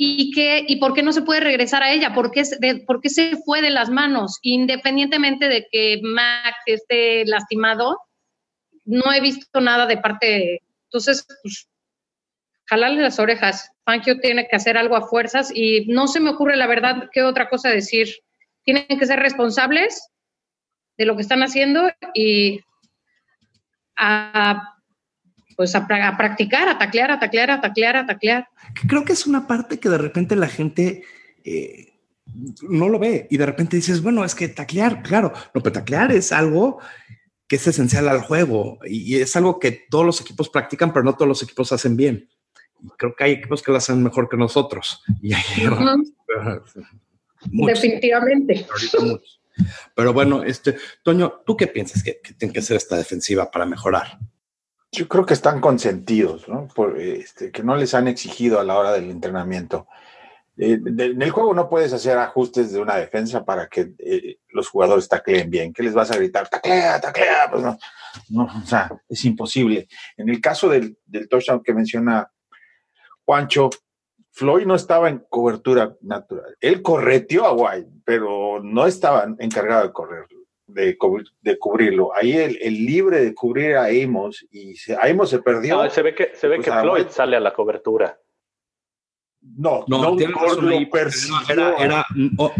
[0.00, 2.14] ¿Y, qué, ¿Y por qué no se puede regresar a ella?
[2.14, 2.44] ¿Por qué,
[2.86, 4.38] ¿Por qué se fue de las manos?
[4.40, 7.98] Independientemente de que Mac esté lastimado,
[8.84, 10.62] no he visto nada de parte.
[10.84, 11.68] Entonces, pues,
[12.66, 13.70] jalarle las orejas.
[13.88, 17.22] Fangio tiene que hacer algo a fuerzas y no se me ocurre la verdad qué
[17.22, 18.06] otra cosa decir.
[18.62, 20.10] Tienen que ser responsables
[20.98, 22.60] de lo que están haciendo y
[23.96, 24.74] a
[25.56, 28.48] pues a, practicar, a taclear, a taclear, a taclear, a taclear.
[28.86, 31.04] Creo que es una parte que de repente la gente
[31.42, 31.94] eh,
[32.68, 36.12] no lo ve y de repente dices, bueno, es que taclear, claro, no, pero taclear
[36.12, 36.78] es algo
[37.48, 41.14] que es esencial al juego y es algo que todos los equipos practican, pero no
[41.14, 42.28] todos los equipos hacen bien.
[42.96, 45.02] Creo que hay equipos que lo hacen mejor que nosotros.
[47.50, 48.66] Definitivamente.
[49.94, 54.18] Pero bueno, este, Toño, ¿tú qué piensas que, tiene que ser esta defensiva para mejorar?
[54.92, 56.68] Yo creo que están consentidos, ¿no?
[56.68, 59.86] Por, este, que no les han exigido a la hora del entrenamiento.
[60.56, 64.68] Eh, en el juego no puedes hacer ajustes de una defensa para que eh, los
[64.68, 65.72] jugadores tacleen bien.
[65.72, 66.48] ¿Qué les vas a gritar?
[66.48, 67.48] ¡Taclea, taclea!
[67.50, 67.78] Pues no,
[68.30, 69.88] no, o sea, es imposible.
[70.16, 72.30] En el caso del, del touchdown que menciona
[73.28, 73.68] Juancho,
[74.30, 76.56] Floyd no estaba en cobertura natural.
[76.62, 80.96] Él correteó a White, pero no estaba encargado de correrlo, de,
[81.42, 82.16] de cubrirlo.
[82.16, 85.90] Ahí el, libre de cubrir a Amos y se, Amos se perdió.
[85.90, 88.18] se ve que, se ve pues que Floyd sale a la cobertura.
[89.42, 92.06] No, no, no era, era,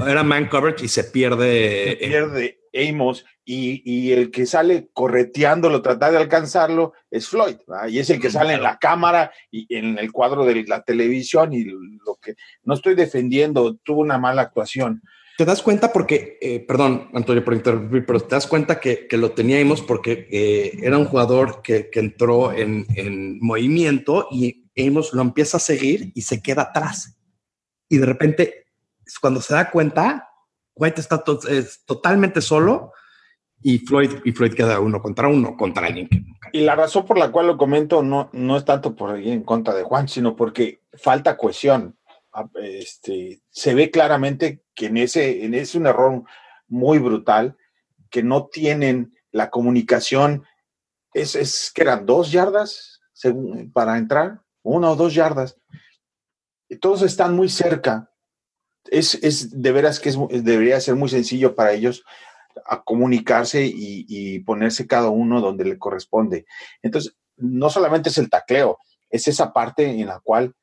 [0.06, 1.96] era, man coverage y se pierde.
[1.98, 7.56] Se pierde Amos y, el que sale correteándolo, tratar de alcanzarlo, es Floyd,
[7.88, 11.52] y es el que sale en la cámara y en el cuadro de la televisión
[11.52, 15.02] y lo que no estoy defendiendo, tuvo una mala actuación.
[15.38, 19.30] Te das cuenta porque, eh, perdón, Antonio, por interrumpir, pero te das cuenta que, lo
[19.30, 25.60] teníamos porque eh, era un jugador que, entró en, movimiento y Amos lo empieza a
[25.60, 27.18] seguir y se queda atrás.
[27.88, 28.66] Y de repente,
[29.20, 30.27] cuando se da cuenta,
[30.78, 31.22] White está
[31.86, 32.92] totalmente solo
[33.60, 36.08] y Floyd, y Floyd queda uno contra uno contra alguien
[36.52, 39.42] Y la razón por la cual lo comento no, no es tanto por ir en
[39.42, 41.98] contra de Juan, sino porque falta cohesión.
[42.32, 46.22] Ah, este, se ve claramente que en ese, en ese es un error
[46.68, 47.56] muy brutal,
[48.10, 50.44] que no tienen la comunicación.
[51.12, 53.00] Es, es que eran dos yardas
[53.72, 55.58] para entrar, una o dos yardas.
[56.68, 58.12] Y todos están muy cerca.
[58.86, 62.04] Es, es de veras que es, debería ser muy sencillo para ellos
[62.66, 66.46] a comunicarse y, ponerse cada uno donde le corresponde.
[66.82, 68.78] Entonces, no solamente es el tacleo,
[69.10, 70.54] es esa parte en la cual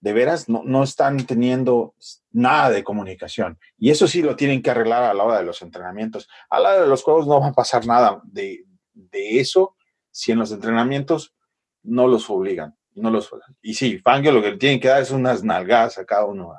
[0.00, 1.94] de veras no, están teniendo
[2.30, 3.58] nada de comunicación.
[3.78, 6.28] Y eso sí lo tienen que arreglar a la hora de los entrenamientos.
[6.48, 8.64] A la hora de los juegos no va a pasar nada de,
[9.12, 9.76] eso
[10.10, 11.34] si en los entrenamientos
[11.82, 12.76] no los obligan.
[12.94, 13.30] No los,
[13.62, 16.54] y sí, Fangio lo que tienen que dar es unas nalgadas a cada uno.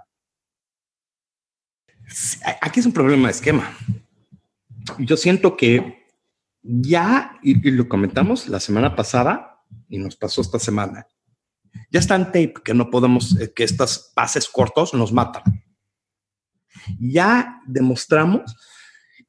[2.61, 3.75] Aquí es un problema de esquema
[4.99, 6.05] yo siento que
[6.61, 11.07] ya, y, lo comentamos la semana pasada y nos pasó esta semana,
[11.91, 15.43] ya está en tape que no podemos, eh, que estos pases cortos nos matan.
[16.99, 18.55] Ya demostramos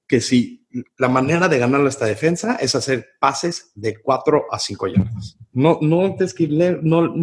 [0.06, 0.66] que si
[0.98, 5.38] la manera de ganar esta defensa es hacer pases de 4 a 5 yardas.
[5.52, 7.14] No, no tienes que ir, no,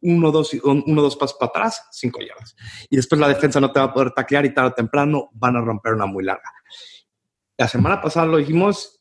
[0.00, 2.54] uno, dos, uno, dos pasos para atrás, 5 yardas.
[2.88, 5.56] Y después la defensa no te va a poder taclear y tarde o temprano van
[5.56, 6.50] a romper una muy larga.
[7.56, 9.00] La semana pasada lo dijimos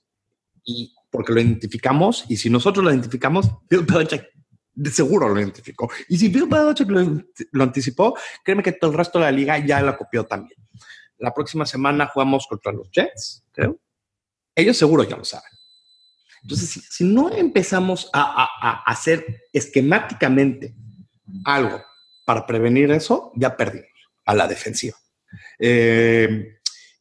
[0.63, 4.25] y porque lo identificamos y si nosotros lo identificamos, Bill Belichick
[4.73, 5.89] de seguro lo identificó.
[6.07, 6.89] Y si Bill Belichick
[7.51, 10.59] lo, anticipó, créeme que todo el resto de la liga ya lo copió también.
[11.17, 13.79] La próxima semana jugamos contra los Jets, creo.
[14.55, 15.49] Ellos seguro ya lo saben.
[16.43, 20.75] Entonces, si, no empezamos a, hacer esquemáticamente
[21.45, 21.83] algo
[22.25, 23.89] para prevenir eso, ya perdimos
[24.25, 24.97] a la defensiva.
[25.59, 26.59] Eh,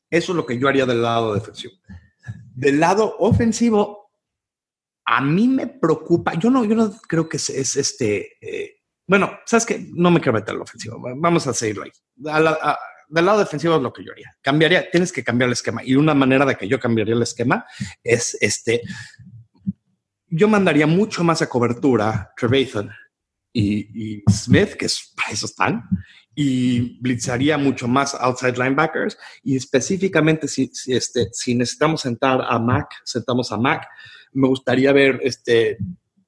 [0.09, 1.75] eso es lo que yo haría del lado defensivo.
[2.55, 4.13] Del lado ofensivo,
[5.05, 6.35] a mí me preocupa.
[6.35, 8.39] Yo no, yo no creo que es, este.
[8.41, 11.01] Eh, bueno, sabes que no me quiero meter al ofensivo.
[11.17, 11.93] Vamos a seguirlo ahí.
[13.09, 14.37] del lado defensivo es lo que yo haría.
[14.41, 15.83] Cambiaría, tienes que cambiar el esquema.
[15.85, 17.67] Y una manera de que yo cambiaría el esquema
[18.03, 18.83] es este.
[20.29, 22.91] Yo mandaría mucho más a cobertura Trevathan
[23.59, 25.83] y, y Smith, que es, para eso están,
[26.35, 32.59] y blitzaría mucho más outside linebackers y específicamente si, si, este, si necesitamos sentar a
[32.59, 33.89] Mac, sentamos a Mac,
[34.33, 35.79] me gustaría ver este,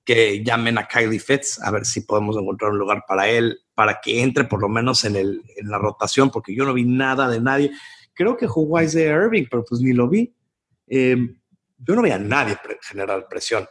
[0.07, 4.01] que llamen a Kylie Fitz a ver si podemos encontrar un lugar para él, para
[4.01, 7.29] que entre por lo menos en, el, en la rotación, porque yo no vi nada
[7.29, 7.73] de nadie.
[8.15, 10.35] Creo que jugó Isaiah Irving, pero pues ni lo vi.
[10.87, 11.39] Em,
[11.77, 13.69] yo no veía a nadie generar presión.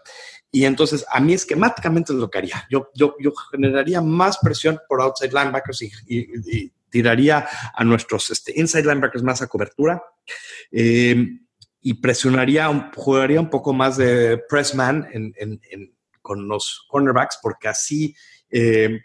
[0.52, 2.66] Y entonces a mí esquemáticamente es lo que haría.
[2.70, 7.46] Yo, yo, yo generaría más presión por outside linebackers y, tiraría
[7.76, 10.02] a nuestros este, inside linebackers más a cobertura.
[10.72, 11.46] Em,
[11.82, 15.34] y presionaría, jugaría un poco más de pressman en,
[16.22, 18.16] con los cornerbacks, porque así
[18.50, 19.00] em,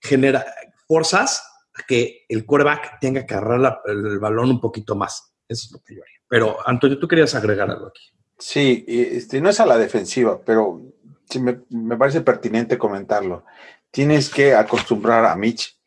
[0.00, 0.44] genera
[0.86, 1.42] fuerzas
[1.86, 5.32] que el quarterback tenga que agarrar el balón un poquito más.
[5.46, 6.18] Eso es lo que yo haría.
[6.28, 8.02] Pero, Antonio, tú querías agregar algo aquí.
[8.38, 10.80] Sí, este, no es a la defensiva, pero
[11.28, 13.44] Sí, me, me parece pertinente comentarlo.
[13.90, 15.78] Tienes que acostumbrar a Mitch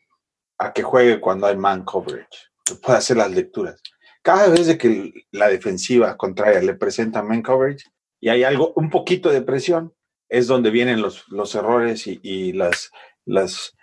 [0.58, 3.82] a que juegue cuando hay man coverage, que hacer las lecturas.
[4.22, 7.84] Cada vez que la defensiva contraria le presenta man coverage
[8.20, 9.92] y hay algo, un poquito de presión,
[10.28, 12.92] es donde vienen los, los errores y, y las,
[13.24, 13.76] las,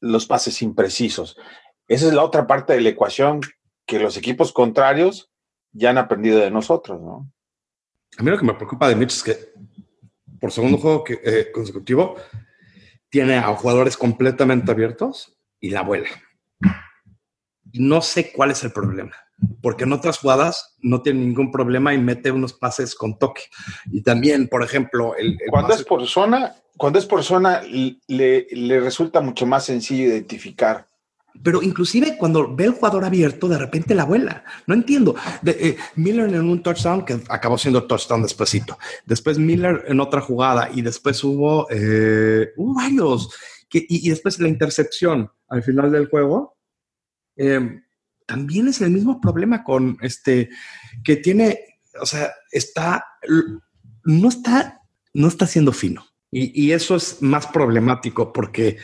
[0.00, 1.36] los pases imprecisos.
[1.86, 3.40] Esa es la otra parte de la ecuación
[3.86, 5.30] que los equipos contrarios
[5.70, 7.30] ya han aprendido de nosotros, ¿no?
[8.18, 9.38] A mí lo que me preocupa de Mitch es que
[10.40, 12.16] por segundo juego que, eh, consecutivo
[13.08, 16.08] tiene a jugadores completamente abiertos y la vuela.
[17.72, 19.14] Y no sé cuál es el problema,
[19.62, 23.42] porque en otras jugadas no tiene ningún problema y mete unos pases con toque.
[23.90, 27.62] Y también, por ejemplo, el, el Cuando pase- es por zona, cuando es por zona,
[27.62, 30.88] le, le resulta mucho más sencillo identificar.
[31.42, 34.44] Pero inclusive cuando ve el jugador abierto, de repente la vuela.
[34.66, 35.14] No entiendo.
[35.42, 38.78] De, eh, Miller en un touchdown que acabó siendo touchdown despuesito.
[39.04, 43.30] Después Miller en otra jugada y después hubo, eh, hubo varios.
[43.68, 46.56] Que, y, y después la intercepción al final del juego.
[47.36, 47.80] eh,
[48.26, 50.50] también es el mismo problema con este
[51.02, 53.04] que tiene, o sea, está,
[54.04, 54.80] no está,
[55.12, 56.06] no está siendo fino.
[56.30, 58.78] Y, y eso es más problemático porque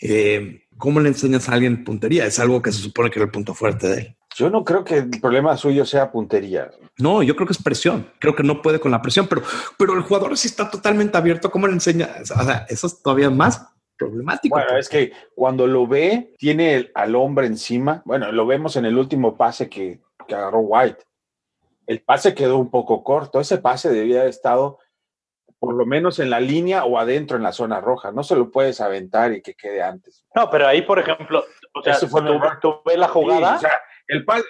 [0.00, 2.26] eh, ¿cómo le enseñas a alguien puntería?
[2.26, 4.16] Es algo que se supone que era el punto fuerte de él.
[4.36, 6.70] Yo no creo que el problema suyo sea puntería.
[6.98, 8.10] No, yo creo que es presión.
[8.18, 9.42] Creo que no puede con la presión, pero,
[9.78, 11.50] pero el jugador sí está totalmente abierto.
[11.50, 12.10] ¿Cómo le enseña?
[12.20, 13.66] O sea, eso es todavía más
[13.96, 14.54] problemático.
[14.56, 18.02] Bueno, es que cuando lo ve, tiene el- al hombre encima.
[18.04, 20.98] Bueno, lo vemos en el último pase que, que agarró White.
[21.86, 23.40] El pase quedó un poco corto.
[23.40, 24.78] Ese pase debía haber estado
[25.66, 28.12] por lo menos en la línea o adentro en la zona roja.
[28.12, 30.24] No se lo puedes aventar y que quede antes.
[30.32, 31.44] No, pero ahí, por ejemplo,
[31.74, 32.58] o sea, fue tú, el error.
[32.62, 33.58] tú ves la jugada.
[33.58, 34.40] Sí, o sea, el pa-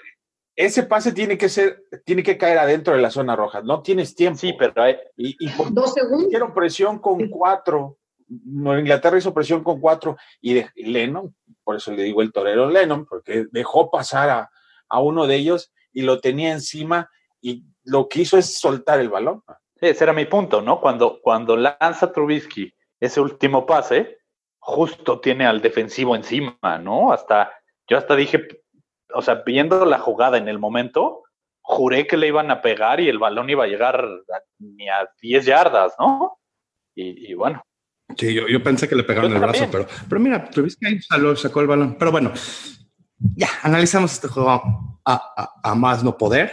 [0.55, 3.63] ese pase tiene que ser, tiene que caer adentro de la zona roja.
[3.63, 4.39] No tienes tiempo.
[4.39, 6.25] Sí, pero hay, Y, y por- Dos segundos.
[6.27, 7.97] hicieron presión con cuatro.
[8.29, 12.69] Nueva Inglaterra hizo presión con cuatro y de, Lennon, por eso le digo el torero
[12.69, 14.51] Lennon, porque dejó pasar a,
[14.91, 17.09] a uno de ellos y lo tenía encima
[17.41, 19.43] y lo que hizo es soltar el balón.
[19.81, 20.81] Ese era mi punto, ¿no?
[20.81, 24.19] Cuando, cuando lanza Trubisky ese último pase,
[24.59, 27.13] justo tiene al defensivo encima, ¿no?
[27.13, 27.53] Hasta,
[27.89, 28.47] yo hasta dije,
[29.15, 31.25] o sea, viendo la jugada en el momento,
[31.61, 35.09] juré que le iban a pegar y el balón iba a llegar a- ni a
[35.21, 36.39] 10 yardas, ¿no?
[36.95, 37.63] Y, y bueno,
[38.17, 41.03] Sí, yo, yo pensé que le pegaron Yo el brazo, pero, pero mira, tuviste ahí,
[41.03, 41.97] salió, sacó el balón.
[41.99, 42.33] Pero bueno,
[43.35, 44.63] ya, analizamos este juego a,
[45.05, 46.53] a- a más no poder.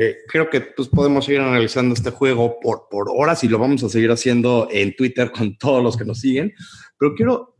[0.00, 3.88] Eh, creo que pues, podemos seguir analizando este juego por, horas y lo vamos a
[3.88, 6.54] seguir haciendo en Twitter con todos los que nos siguen.
[6.96, 7.56] Pero quiero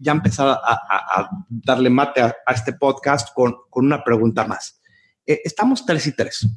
[0.00, 4.82] ya empezar a, darle mate a, este podcast con, con una pregunta más.
[5.24, 6.48] Eh, estamos 3 y 3,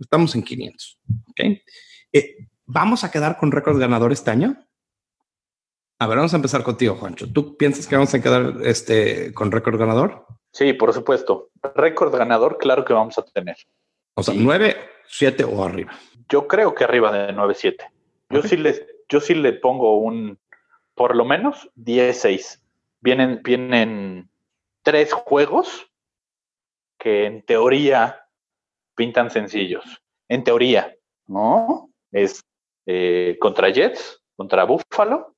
[0.00, 1.00] estamos en 500.
[1.28, 1.40] ¿ok?
[2.14, 4.56] Eh, ¿Vamos a quedar con récord ganador este año?
[5.98, 7.30] A ver, vamos a empezar contigo, Juancho.
[7.30, 10.24] ¿Tú piensas que vamos a quedar este, con récord ganador?
[10.50, 11.50] sí, por supuesto.
[11.74, 13.56] Récord ganador, claro que vamos a tener.
[14.18, 14.40] O sea, Sí.
[14.42, 15.92] 9, 7 o arriba.
[16.28, 17.88] Yo creo que arriba de 9-7.
[18.30, 18.46] Yo Ok.
[18.46, 20.40] sí les, yo sí le pongo un,
[20.94, 22.60] por lo menos 10-6.
[23.00, 24.28] Vienen, vienen
[24.82, 25.88] tres juegos
[26.98, 28.26] que en teoría
[28.96, 29.84] pintan sencillos.
[30.28, 30.96] En teoría,
[31.28, 31.88] ¿no?
[32.10, 32.44] Es
[32.86, 35.36] eh, contra Jets, contra Buffalo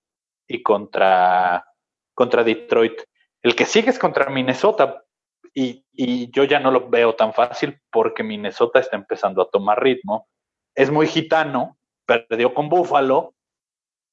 [0.48, 1.66] y contra,
[2.14, 2.98] contra Detroit.
[3.42, 5.04] El que sigue es contra Minnesota.
[5.52, 9.82] Y, y yo ya no lo veo tan fácil porque Minnesota está empezando a tomar
[9.82, 10.28] ritmo.
[10.74, 11.76] Es muy gitano,
[12.06, 13.34] perdió con Buffalo,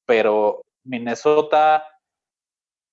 [0.06, 1.84] pero Minnesota,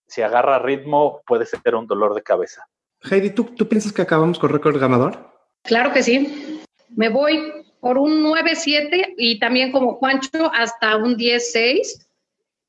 [0.08, 2.68] si agarra ritmo, puede ser un dolor de cabeza.
[3.10, 5.32] Heidi, ¿tú, ¿tú piensas que acabamos con récord ganador?
[5.64, 6.62] Claro que sí.
[6.96, 12.08] Me voy por un 9-7 y también como Juancho hasta un 10-6.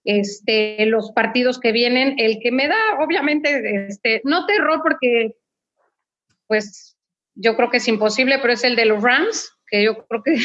[0.05, 5.35] Este, los partidos que vienen, el que me da, obviamente, este, no terror porque,
[6.47, 6.97] pues,
[7.35, 10.37] yo creo que es imposible, pero es el de los Rams, que yo creo que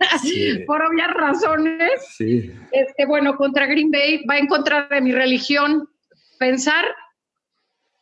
[0.22, 0.58] Sí.
[0.66, 2.52] por obvias razones, Sí.
[2.72, 5.88] este, bueno, contra Green Bay va en contra de mi religión
[6.38, 6.84] pensar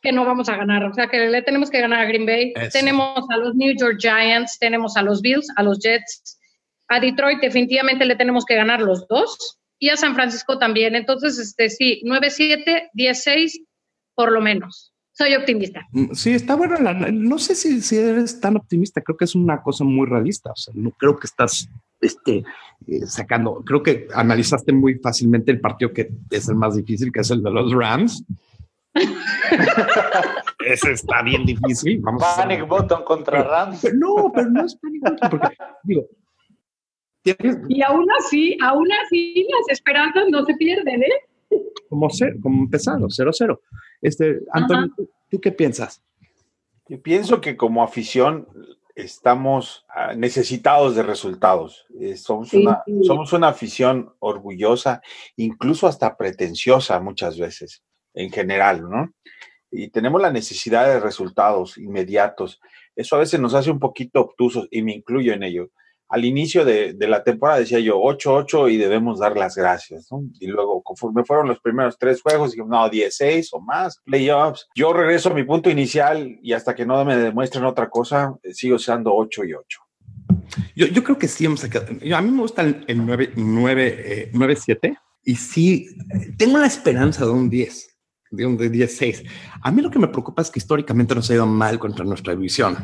[0.01, 2.53] que no vamos a ganar, o sea, que le tenemos que ganar a Green Bay.
[2.55, 2.79] Eso.
[2.79, 6.39] Tenemos a los New York Giants, tenemos a los Bills, a los Jets,
[6.87, 10.95] a Detroit definitivamente le tenemos que ganar los dos y a San Francisco también.
[10.95, 13.65] Entonces, este sí, 9-7, 10-6
[14.15, 14.90] por lo menos.
[15.13, 15.81] Soy optimista.
[15.91, 16.75] Mm, Sí, está bueno.
[16.79, 19.01] la- no sé si, si eres tan optimista.
[19.01, 20.51] Creo que es una cosa muy realista.
[20.51, 21.67] O sea, no creo que estás
[21.99, 22.43] este,
[22.87, 23.61] eh, sacando.
[23.65, 27.43] Creo que analizaste muy fácilmente el partido que es el más difícil, que es el
[27.43, 28.23] de los Rams.
[30.65, 31.99] Ese está bien difícil.
[32.01, 33.79] Vamos Panic button contra Rams.
[33.81, 36.07] Pero no, pero no es panic button, porque digo,
[37.67, 41.57] Y aún así, aún así, las esperanzas no se pierden, ¿eh?
[41.89, 43.59] Como, ser, como empezado, 0-0.
[44.01, 44.91] Este, Antonio,
[45.29, 46.03] ¿tú, qué piensas?
[46.87, 48.47] Yo pienso que como afición
[48.95, 51.85] estamos ah, necesitados de resultados.
[51.99, 55.01] Eh, somos, una, somos una afición orgullosa,
[55.37, 57.83] incluso hasta pretenciosa muchas veces,
[58.13, 59.13] en general, ¿no?
[59.71, 62.59] Y tenemos la necesidad de resultados inmediatos.
[62.95, 65.69] Eso a veces nos hace un poquito obtusos y me incluyo en ello
[66.11, 70.09] al inicio de, la temporada decía yo 8-8 y debemos dar las gracias.
[70.39, 74.67] Y luego, conforme fueron los primeros tres juegos, dije, no, 16 o más, playoffs.
[74.75, 78.75] Yo regreso a mi punto inicial y hasta que no me demuestren otra cosa, sigo
[78.75, 79.79] usando 8 y 8.
[80.75, 85.87] Yo, yo creo que sí hemos A mí me gusta el, 9-7 eh, y sí,
[86.37, 87.87] tengo la esperanza de un 10
[88.31, 89.27] de un 10-6.
[89.61, 92.33] A mí lo que me preocupa es que históricamente nos ha ido mal contra nuestra
[92.33, 92.77] división.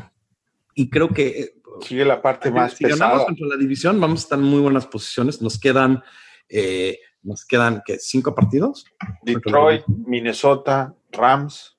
[0.76, 4.40] Y creo que Sigue la parte más si ganamos contra la división, vamos a estar
[4.40, 5.42] en muy buenas posiciones.
[5.42, 6.04] Nos quedan,
[6.50, 8.86] eh, nos quedan ¿qué, cinco partidos.
[9.24, 11.78] Detroit, Minnesota, Rams.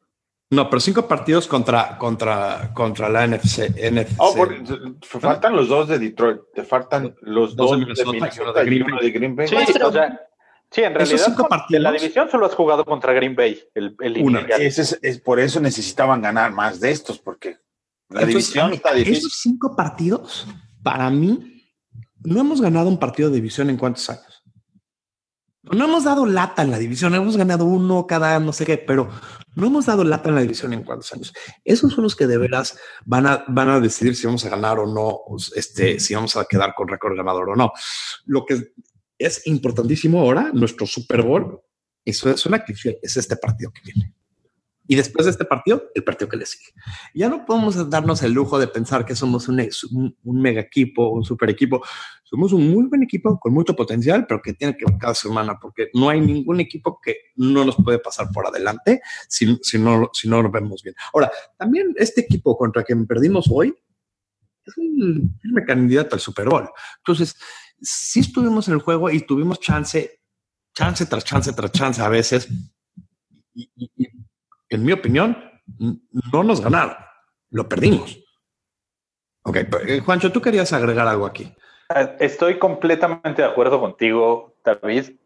[0.51, 3.71] No, pero cinco partidos contra, contra, contra la NFC.
[4.17, 4.35] Oh,
[5.03, 9.37] faltan los dos de Detroit, te faltan los dos, de Minnesota, y uno de Green
[9.37, 9.47] Bay.
[9.47, 10.27] Sí, o sea,
[10.71, 11.37] sí en realidad
[11.71, 13.63] en la división solo has jugado contra Green Bay.
[13.75, 13.95] El,
[14.59, 17.59] es, es, por eso necesitaban ganar más de estos, porque
[18.11, 19.19] la división está difícil.
[19.19, 20.47] Esos cinco partidos,
[20.83, 21.65] para mí,
[22.25, 24.43] no hemos ganado un partido de división en cuántos años.
[25.71, 29.11] No hemos dado lata en la división, hemos ganado uno cada no sé qué, pero
[29.55, 31.33] no hemos dado lata en la división en cuántos años.
[31.65, 34.79] Esos son los que de veras van a, van a decidir si vamos a ganar
[34.79, 35.21] o no,
[35.55, 37.73] este, si vamos a quedar con récord ganador o no.
[38.25, 38.73] Lo que
[39.19, 41.61] es importantísimo ahora, nuestro Super Bowl,
[42.05, 44.15] eso es una cliché, es este partido que viene.
[44.91, 46.73] Y después de este partido, el partido que le sigue.
[47.15, 49.61] Ya no podemos darnos el lujo de pensar que somos un,
[49.93, 51.85] un, mega equipo, un super equipo.
[52.25, 55.59] Somos un muy buen equipo con mucho potencial, pero que tiene que ver cada semana,
[55.61, 60.09] porque no hay ningún equipo que no nos puede pasar por adelante si, si, no,
[60.11, 60.95] si no lo vemos bien.
[61.13, 63.75] Ahora, también este equipo contra quien perdimos hoy
[64.65, 66.67] es un firme candidato al Super Bowl.
[66.97, 67.37] Entonces,
[67.83, 70.23] sí estuvimos en el juego y tuvimos chance,
[70.73, 72.49] chance tras chance tras chance a veces.
[73.55, 74.08] y, y
[74.69, 75.37] en mi opinión,
[76.33, 76.97] no nos ganaron,
[77.51, 78.19] lo perdimos.
[79.43, 79.57] Ok,
[79.87, 81.55] eh, Juancho, tú querías agregar algo aquí.
[81.89, 85.17] Ah, estoy completamente de acuerdo contigo, David,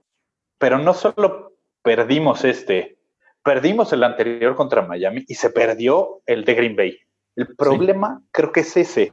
[0.59, 2.99] pero no solo perdimos este,
[3.43, 6.99] perdimos el anterior contra Miami y se perdió el de Green Bay.
[7.35, 9.13] El problema creo que es ese.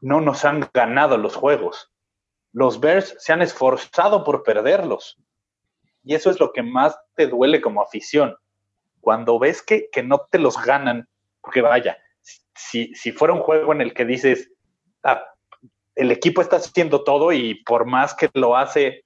[0.00, 1.92] No nos han ganado los juegos.
[2.52, 5.18] Los Bears se han esforzado por perderlos.
[6.04, 8.36] Y eso es lo que más te duele como afición
[9.06, 11.08] cuando ves que, no te los ganan,
[11.40, 11.96] porque vaya,
[12.56, 14.50] si, si fuera un juego en el que dices,
[15.04, 15.22] ah,
[15.94, 19.04] el equipo está haciendo todo y por más que lo hace,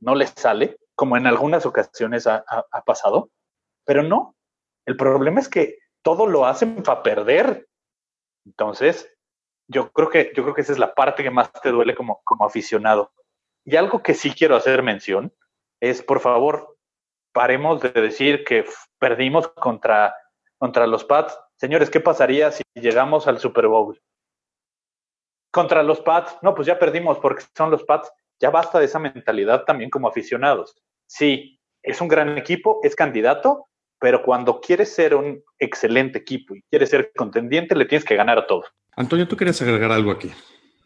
[0.00, 2.44] no les sale, como en algunas ocasiones ha,
[2.84, 3.30] pasado,
[3.84, 4.34] pero no.
[4.84, 7.68] El problema es que todo lo hacen para perder.
[8.46, 9.08] Entonces,
[9.68, 12.20] yo creo que, yo creo que esa es la parte que más te duele como,
[12.24, 13.12] como aficionado.
[13.64, 15.32] Y algo que sí quiero hacer mención
[15.78, 16.75] es, por favor,
[17.36, 18.64] paremos de decir que
[18.98, 20.14] perdimos contra,
[20.56, 21.38] contra los Pats.
[21.56, 24.00] Señores, ¿qué pasaría si llegamos al Super Bowl?
[25.50, 28.10] Contra los Pats, no, pues ya perdimos porque son los Pats.
[28.40, 30.82] Ya basta de esa mentalidad también como aficionados.
[31.06, 33.66] Sí, es un gran equipo, es candidato,
[34.00, 38.38] pero cuando quieres ser un excelente equipo y quieres ser contendiente, le tienes que ganar
[38.38, 38.64] a todos.
[38.96, 40.32] Antonio, ¿tú quieres agregar algo aquí?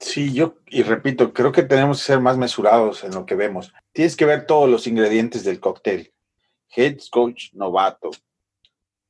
[0.00, 3.72] Sí, yo, y repito, creo que tenemos que ser más mesurados en lo que vemos.
[3.92, 6.12] Tienes que ver todos los ingredientes del cóctel
[6.74, 8.10] head coach novato,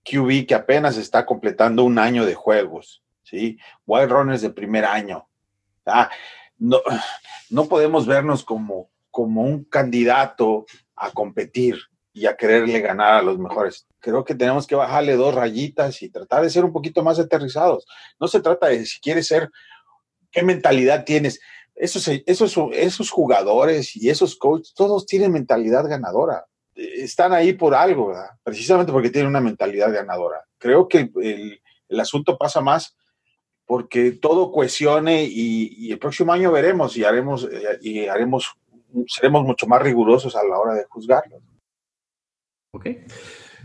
[0.05, 3.59] QB que apenas está completando un año de juegos, ¿sí?
[3.87, 5.29] Wild runners de primer año.
[5.87, 6.11] Ah,
[6.59, 6.81] no,
[7.51, 11.79] no podemos vernos como, como un candidato a competir
[12.13, 13.87] y a quererle ganar a los mejores.
[14.01, 17.87] Creo que tenemos que bajarle dos rayitas y tratar de ser un poquito más aterrizados.
[18.19, 19.51] No se trata de si quieres ser,
[20.31, 21.41] qué mentalidad tienes.
[21.75, 26.47] Esos jugadores y esos coaches, todos tienen mentalidad ganadora
[26.81, 30.45] están ahí por algo, precisamente porque tienen una mentalidad ganadora.
[30.59, 32.97] Creo que el, asunto pasa más
[33.67, 38.55] porque todo cohesione y, el próximo año veremos y haremos eh, y haremos
[39.07, 41.41] seremos mucho más rigurosos a la hora de juzgarlo.
[42.73, 42.87] Ok.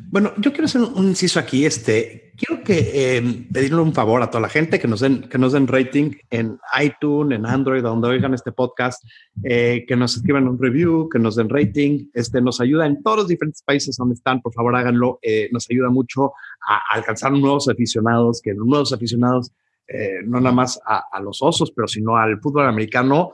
[0.09, 1.65] Bueno, yo quiero hacer un inciso aquí.
[1.65, 5.37] Este, quiero que eh, pedirle un favor a toda la gente que nos den, que
[5.37, 9.03] nos den rating en iTunes, en Android, donde oigan este podcast,
[9.43, 12.07] eh, que nos escriban un review, que nos den rating.
[12.13, 14.41] Este nos ayuda en todos los diferentes países donde están.
[14.41, 15.19] Por favor, háganlo.
[15.21, 16.33] Eh, nos ayuda mucho
[16.67, 19.51] a alcanzar nuevos aficionados, que nuevos aficionados
[19.87, 23.33] eh, no nada más a, los osos, pero sino al fútbol americano,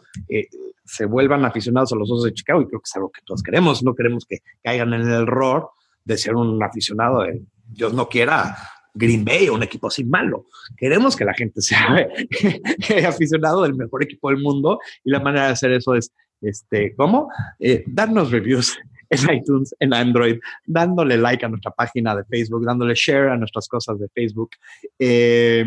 [0.83, 3.41] se vuelvan aficionados a los osos de Chicago y creo que es algo que todos
[3.41, 3.83] queremos.
[3.83, 5.69] No queremos que caigan en el error
[6.03, 7.41] de ser un aficionado de,
[7.71, 8.57] Dios no quiera,
[8.93, 10.45] Green Bay o un equipo así malo.
[10.77, 12.07] Queremos que la gente sea
[13.07, 16.11] aficionado del mejor equipo del mundo y la manera de hacer eso es,
[16.41, 17.29] este, ¿cómo?
[17.59, 18.77] Eh, darnos reviews
[19.09, 23.67] en iTunes, en Android, dándole like a nuestra página de Facebook, dándole share a nuestras
[23.67, 24.51] cosas de Facebook.
[24.97, 25.65] Eh,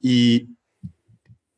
[0.00, 0.48] y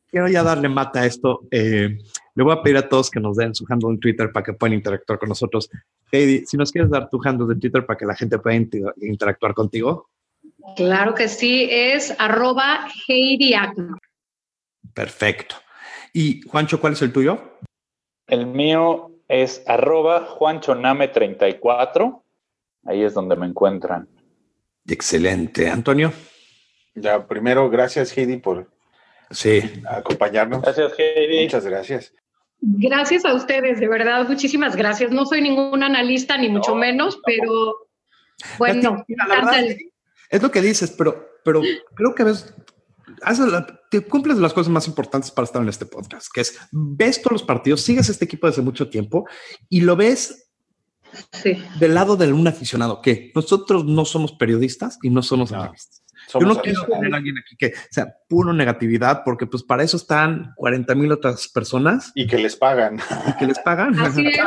[0.09, 1.47] quiero ya darle mata a esto.
[1.51, 1.97] Eh,
[2.33, 4.53] le voy a pedir a todos que nos den su handle en Twitter para que
[4.53, 5.69] puedan interactuar con nosotros.
[6.11, 8.57] Heidi, si nos quieres dar tu handle de Twitter para que la gente pueda
[9.01, 10.09] interactuar contigo.
[10.75, 13.55] Claro que sí, es arroba Heidi
[14.93, 15.55] Perfecto.
[16.13, 17.59] Y Juancho, ¿cuál es el tuyo?
[18.27, 22.21] El mío es arroba juanchoname34.
[22.85, 24.07] Ahí es donde me encuentran.
[24.87, 25.69] Excelente.
[25.69, 26.11] Antonio.
[26.95, 28.69] Ya, primero, gracias Heidi por
[29.29, 29.61] sí.
[29.87, 30.61] acompañarnos.
[30.61, 31.43] Gracias Heidi.
[31.43, 32.13] Muchas gracias.
[32.59, 35.11] Gracias a ustedes, de verdad, muchísimas gracias.
[35.11, 37.87] No soy ningún analista, ni mucho menos, pero
[38.57, 39.05] bueno,
[40.29, 41.61] es lo que dices, pero, pero
[41.95, 42.53] creo que ves,
[43.89, 47.33] te cumples las cosas más importantes para estar en este podcast, que es ves todos
[47.33, 49.25] los partidos, sigues este equipo desde mucho tiempo
[49.69, 50.51] y lo ves
[51.79, 56.03] del lado de un aficionado, que nosotros no somos periodistas y no somos analistas.
[56.33, 59.95] Yo no quiero tener a alguien aquí que sea puro negatividad, porque pues para eso
[59.95, 62.11] están 40 mil otras personas.
[62.15, 62.99] Y que les pagan.
[63.27, 63.97] Y que les pagan.
[63.97, 64.39] Así es.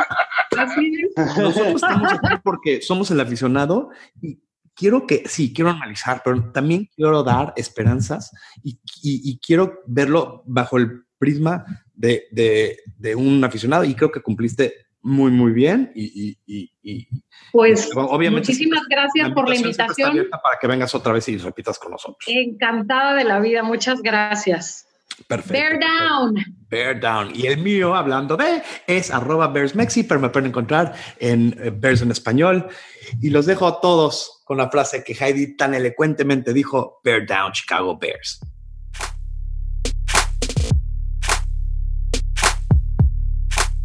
[0.57, 1.37] Así es.
[1.37, 3.89] Nosotros estamos aquí porque somos el aficionado
[4.21, 4.39] y
[4.75, 8.31] quiero que, sí, quiero analizar, pero también quiero dar esperanzas
[8.63, 14.21] y, y, quiero verlo bajo el prisma de, de, de, un aficionado y creo que
[14.21, 17.07] cumpliste muy, muy bien y, y
[17.51, 20.27] pues obviamente muchísimas gracias por la invitación.
[20.29, 22.23] para que vengas otra vez y repitas con nosotros.
[22.27, 24.87] Encantada de la vida, muchas gracias.
[25.27, 25.53] Perfecto.
[25.53, 26.35] Bear down.
[26.69, 27.31] Bear down.
[27.35, 32.01] Y el mío, hablando de, es arroba bearsmexi, pero me pueden encontrar en eh, Bears
[32.01, 32.67] en español.
[33.21, 37.53] Y los dejo a todos con la frase que Heidi tan elocuentemente dijo, Bear down,
[37.53, 38.41] Chicago Bears.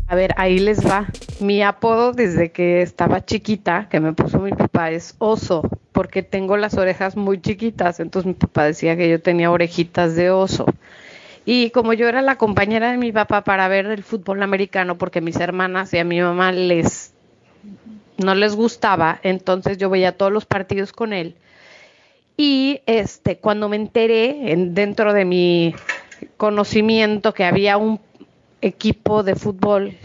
[0.08, 1.06] A ver, ahí les va.
[1.38, 5.62] Mi apodo desde que estaba chiquita, que me puso mi papá, es oso,
[5.92, 8.00] porque tengo las orejas muy chiquitas.
[8.00, 10.66] Entonces mi papá decía que yo tenía orejitas de oso.
[11.44, 15.20] Y como yo era la compañera de mi papá para ver el fútbol americano, porque
[15.20, 17.12] mis hermanas y a mi mamá les
[18.18, 21.36] no les gustaba, entonces yo veía todos los partidos con él.
[22.36, 25.74] Y este, cuando me enteré en, dentro de mi
[26.36, 28.00] conocimiento que había un
[28.60, 29.96] equipo de fútbol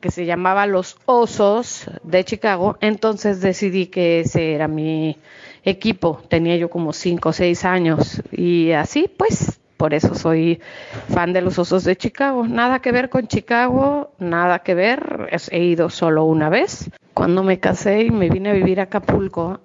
[0.00, 5.18] que se llamaba Los Osos de Chicago, entonces decidí que ese era mi
[5.64, 6.22] equipo.
[6.28, 10.60] Tenía yo como cinco o seis años y así pues por eso soy
[11.08, 12.46] fan de los Osos de Chicago.
[12.46, 15.28] Nada que ver con Chicago, nada que ver.
[15.52, 16.90] He ido solo una vez.
[17.18, 19.58] Cuando me casé y me vine a vivir a Acapulco,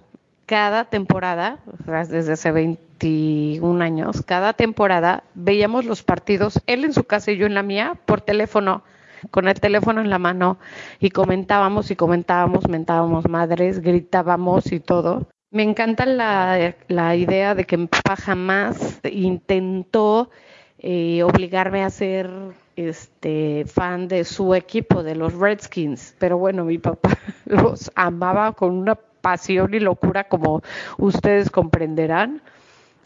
[0.48, 7.32] cada temporada, desde hace 21 años, cada temporada veíamos los partidos, él en su casa
[7.32, 8.82] y yo en la mía, por teléfono,
[9.30, 10.58] con el teléfono en la mano,
[11.00, 15.28] y comentábamos y comentábamos, mentábamos madres, gritábamos y todo.
[15.52, 20.32] Me encanta la, idea de que mi papá jamás intentó
[20.80, 22.32] eh, obligarme a ser
[22.76, 28.72] este, fan de su equipo, de los Redskins, pero bueno, mi papá los amaba con
[28.72, 30.62] una pasión y locura como
[30.98, 32.42] ustedes comprenderán.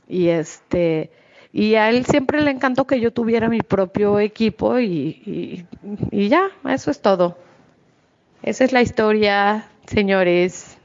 [0.07, 1.11] Y este,
[1.51, 5.65] y a él siempre le encantó que yo tuviera mi propio equipo y,
[6.11, 7.37] y, ya, eso es todo.
[8.43, 10.77] Esa es la historia, señores.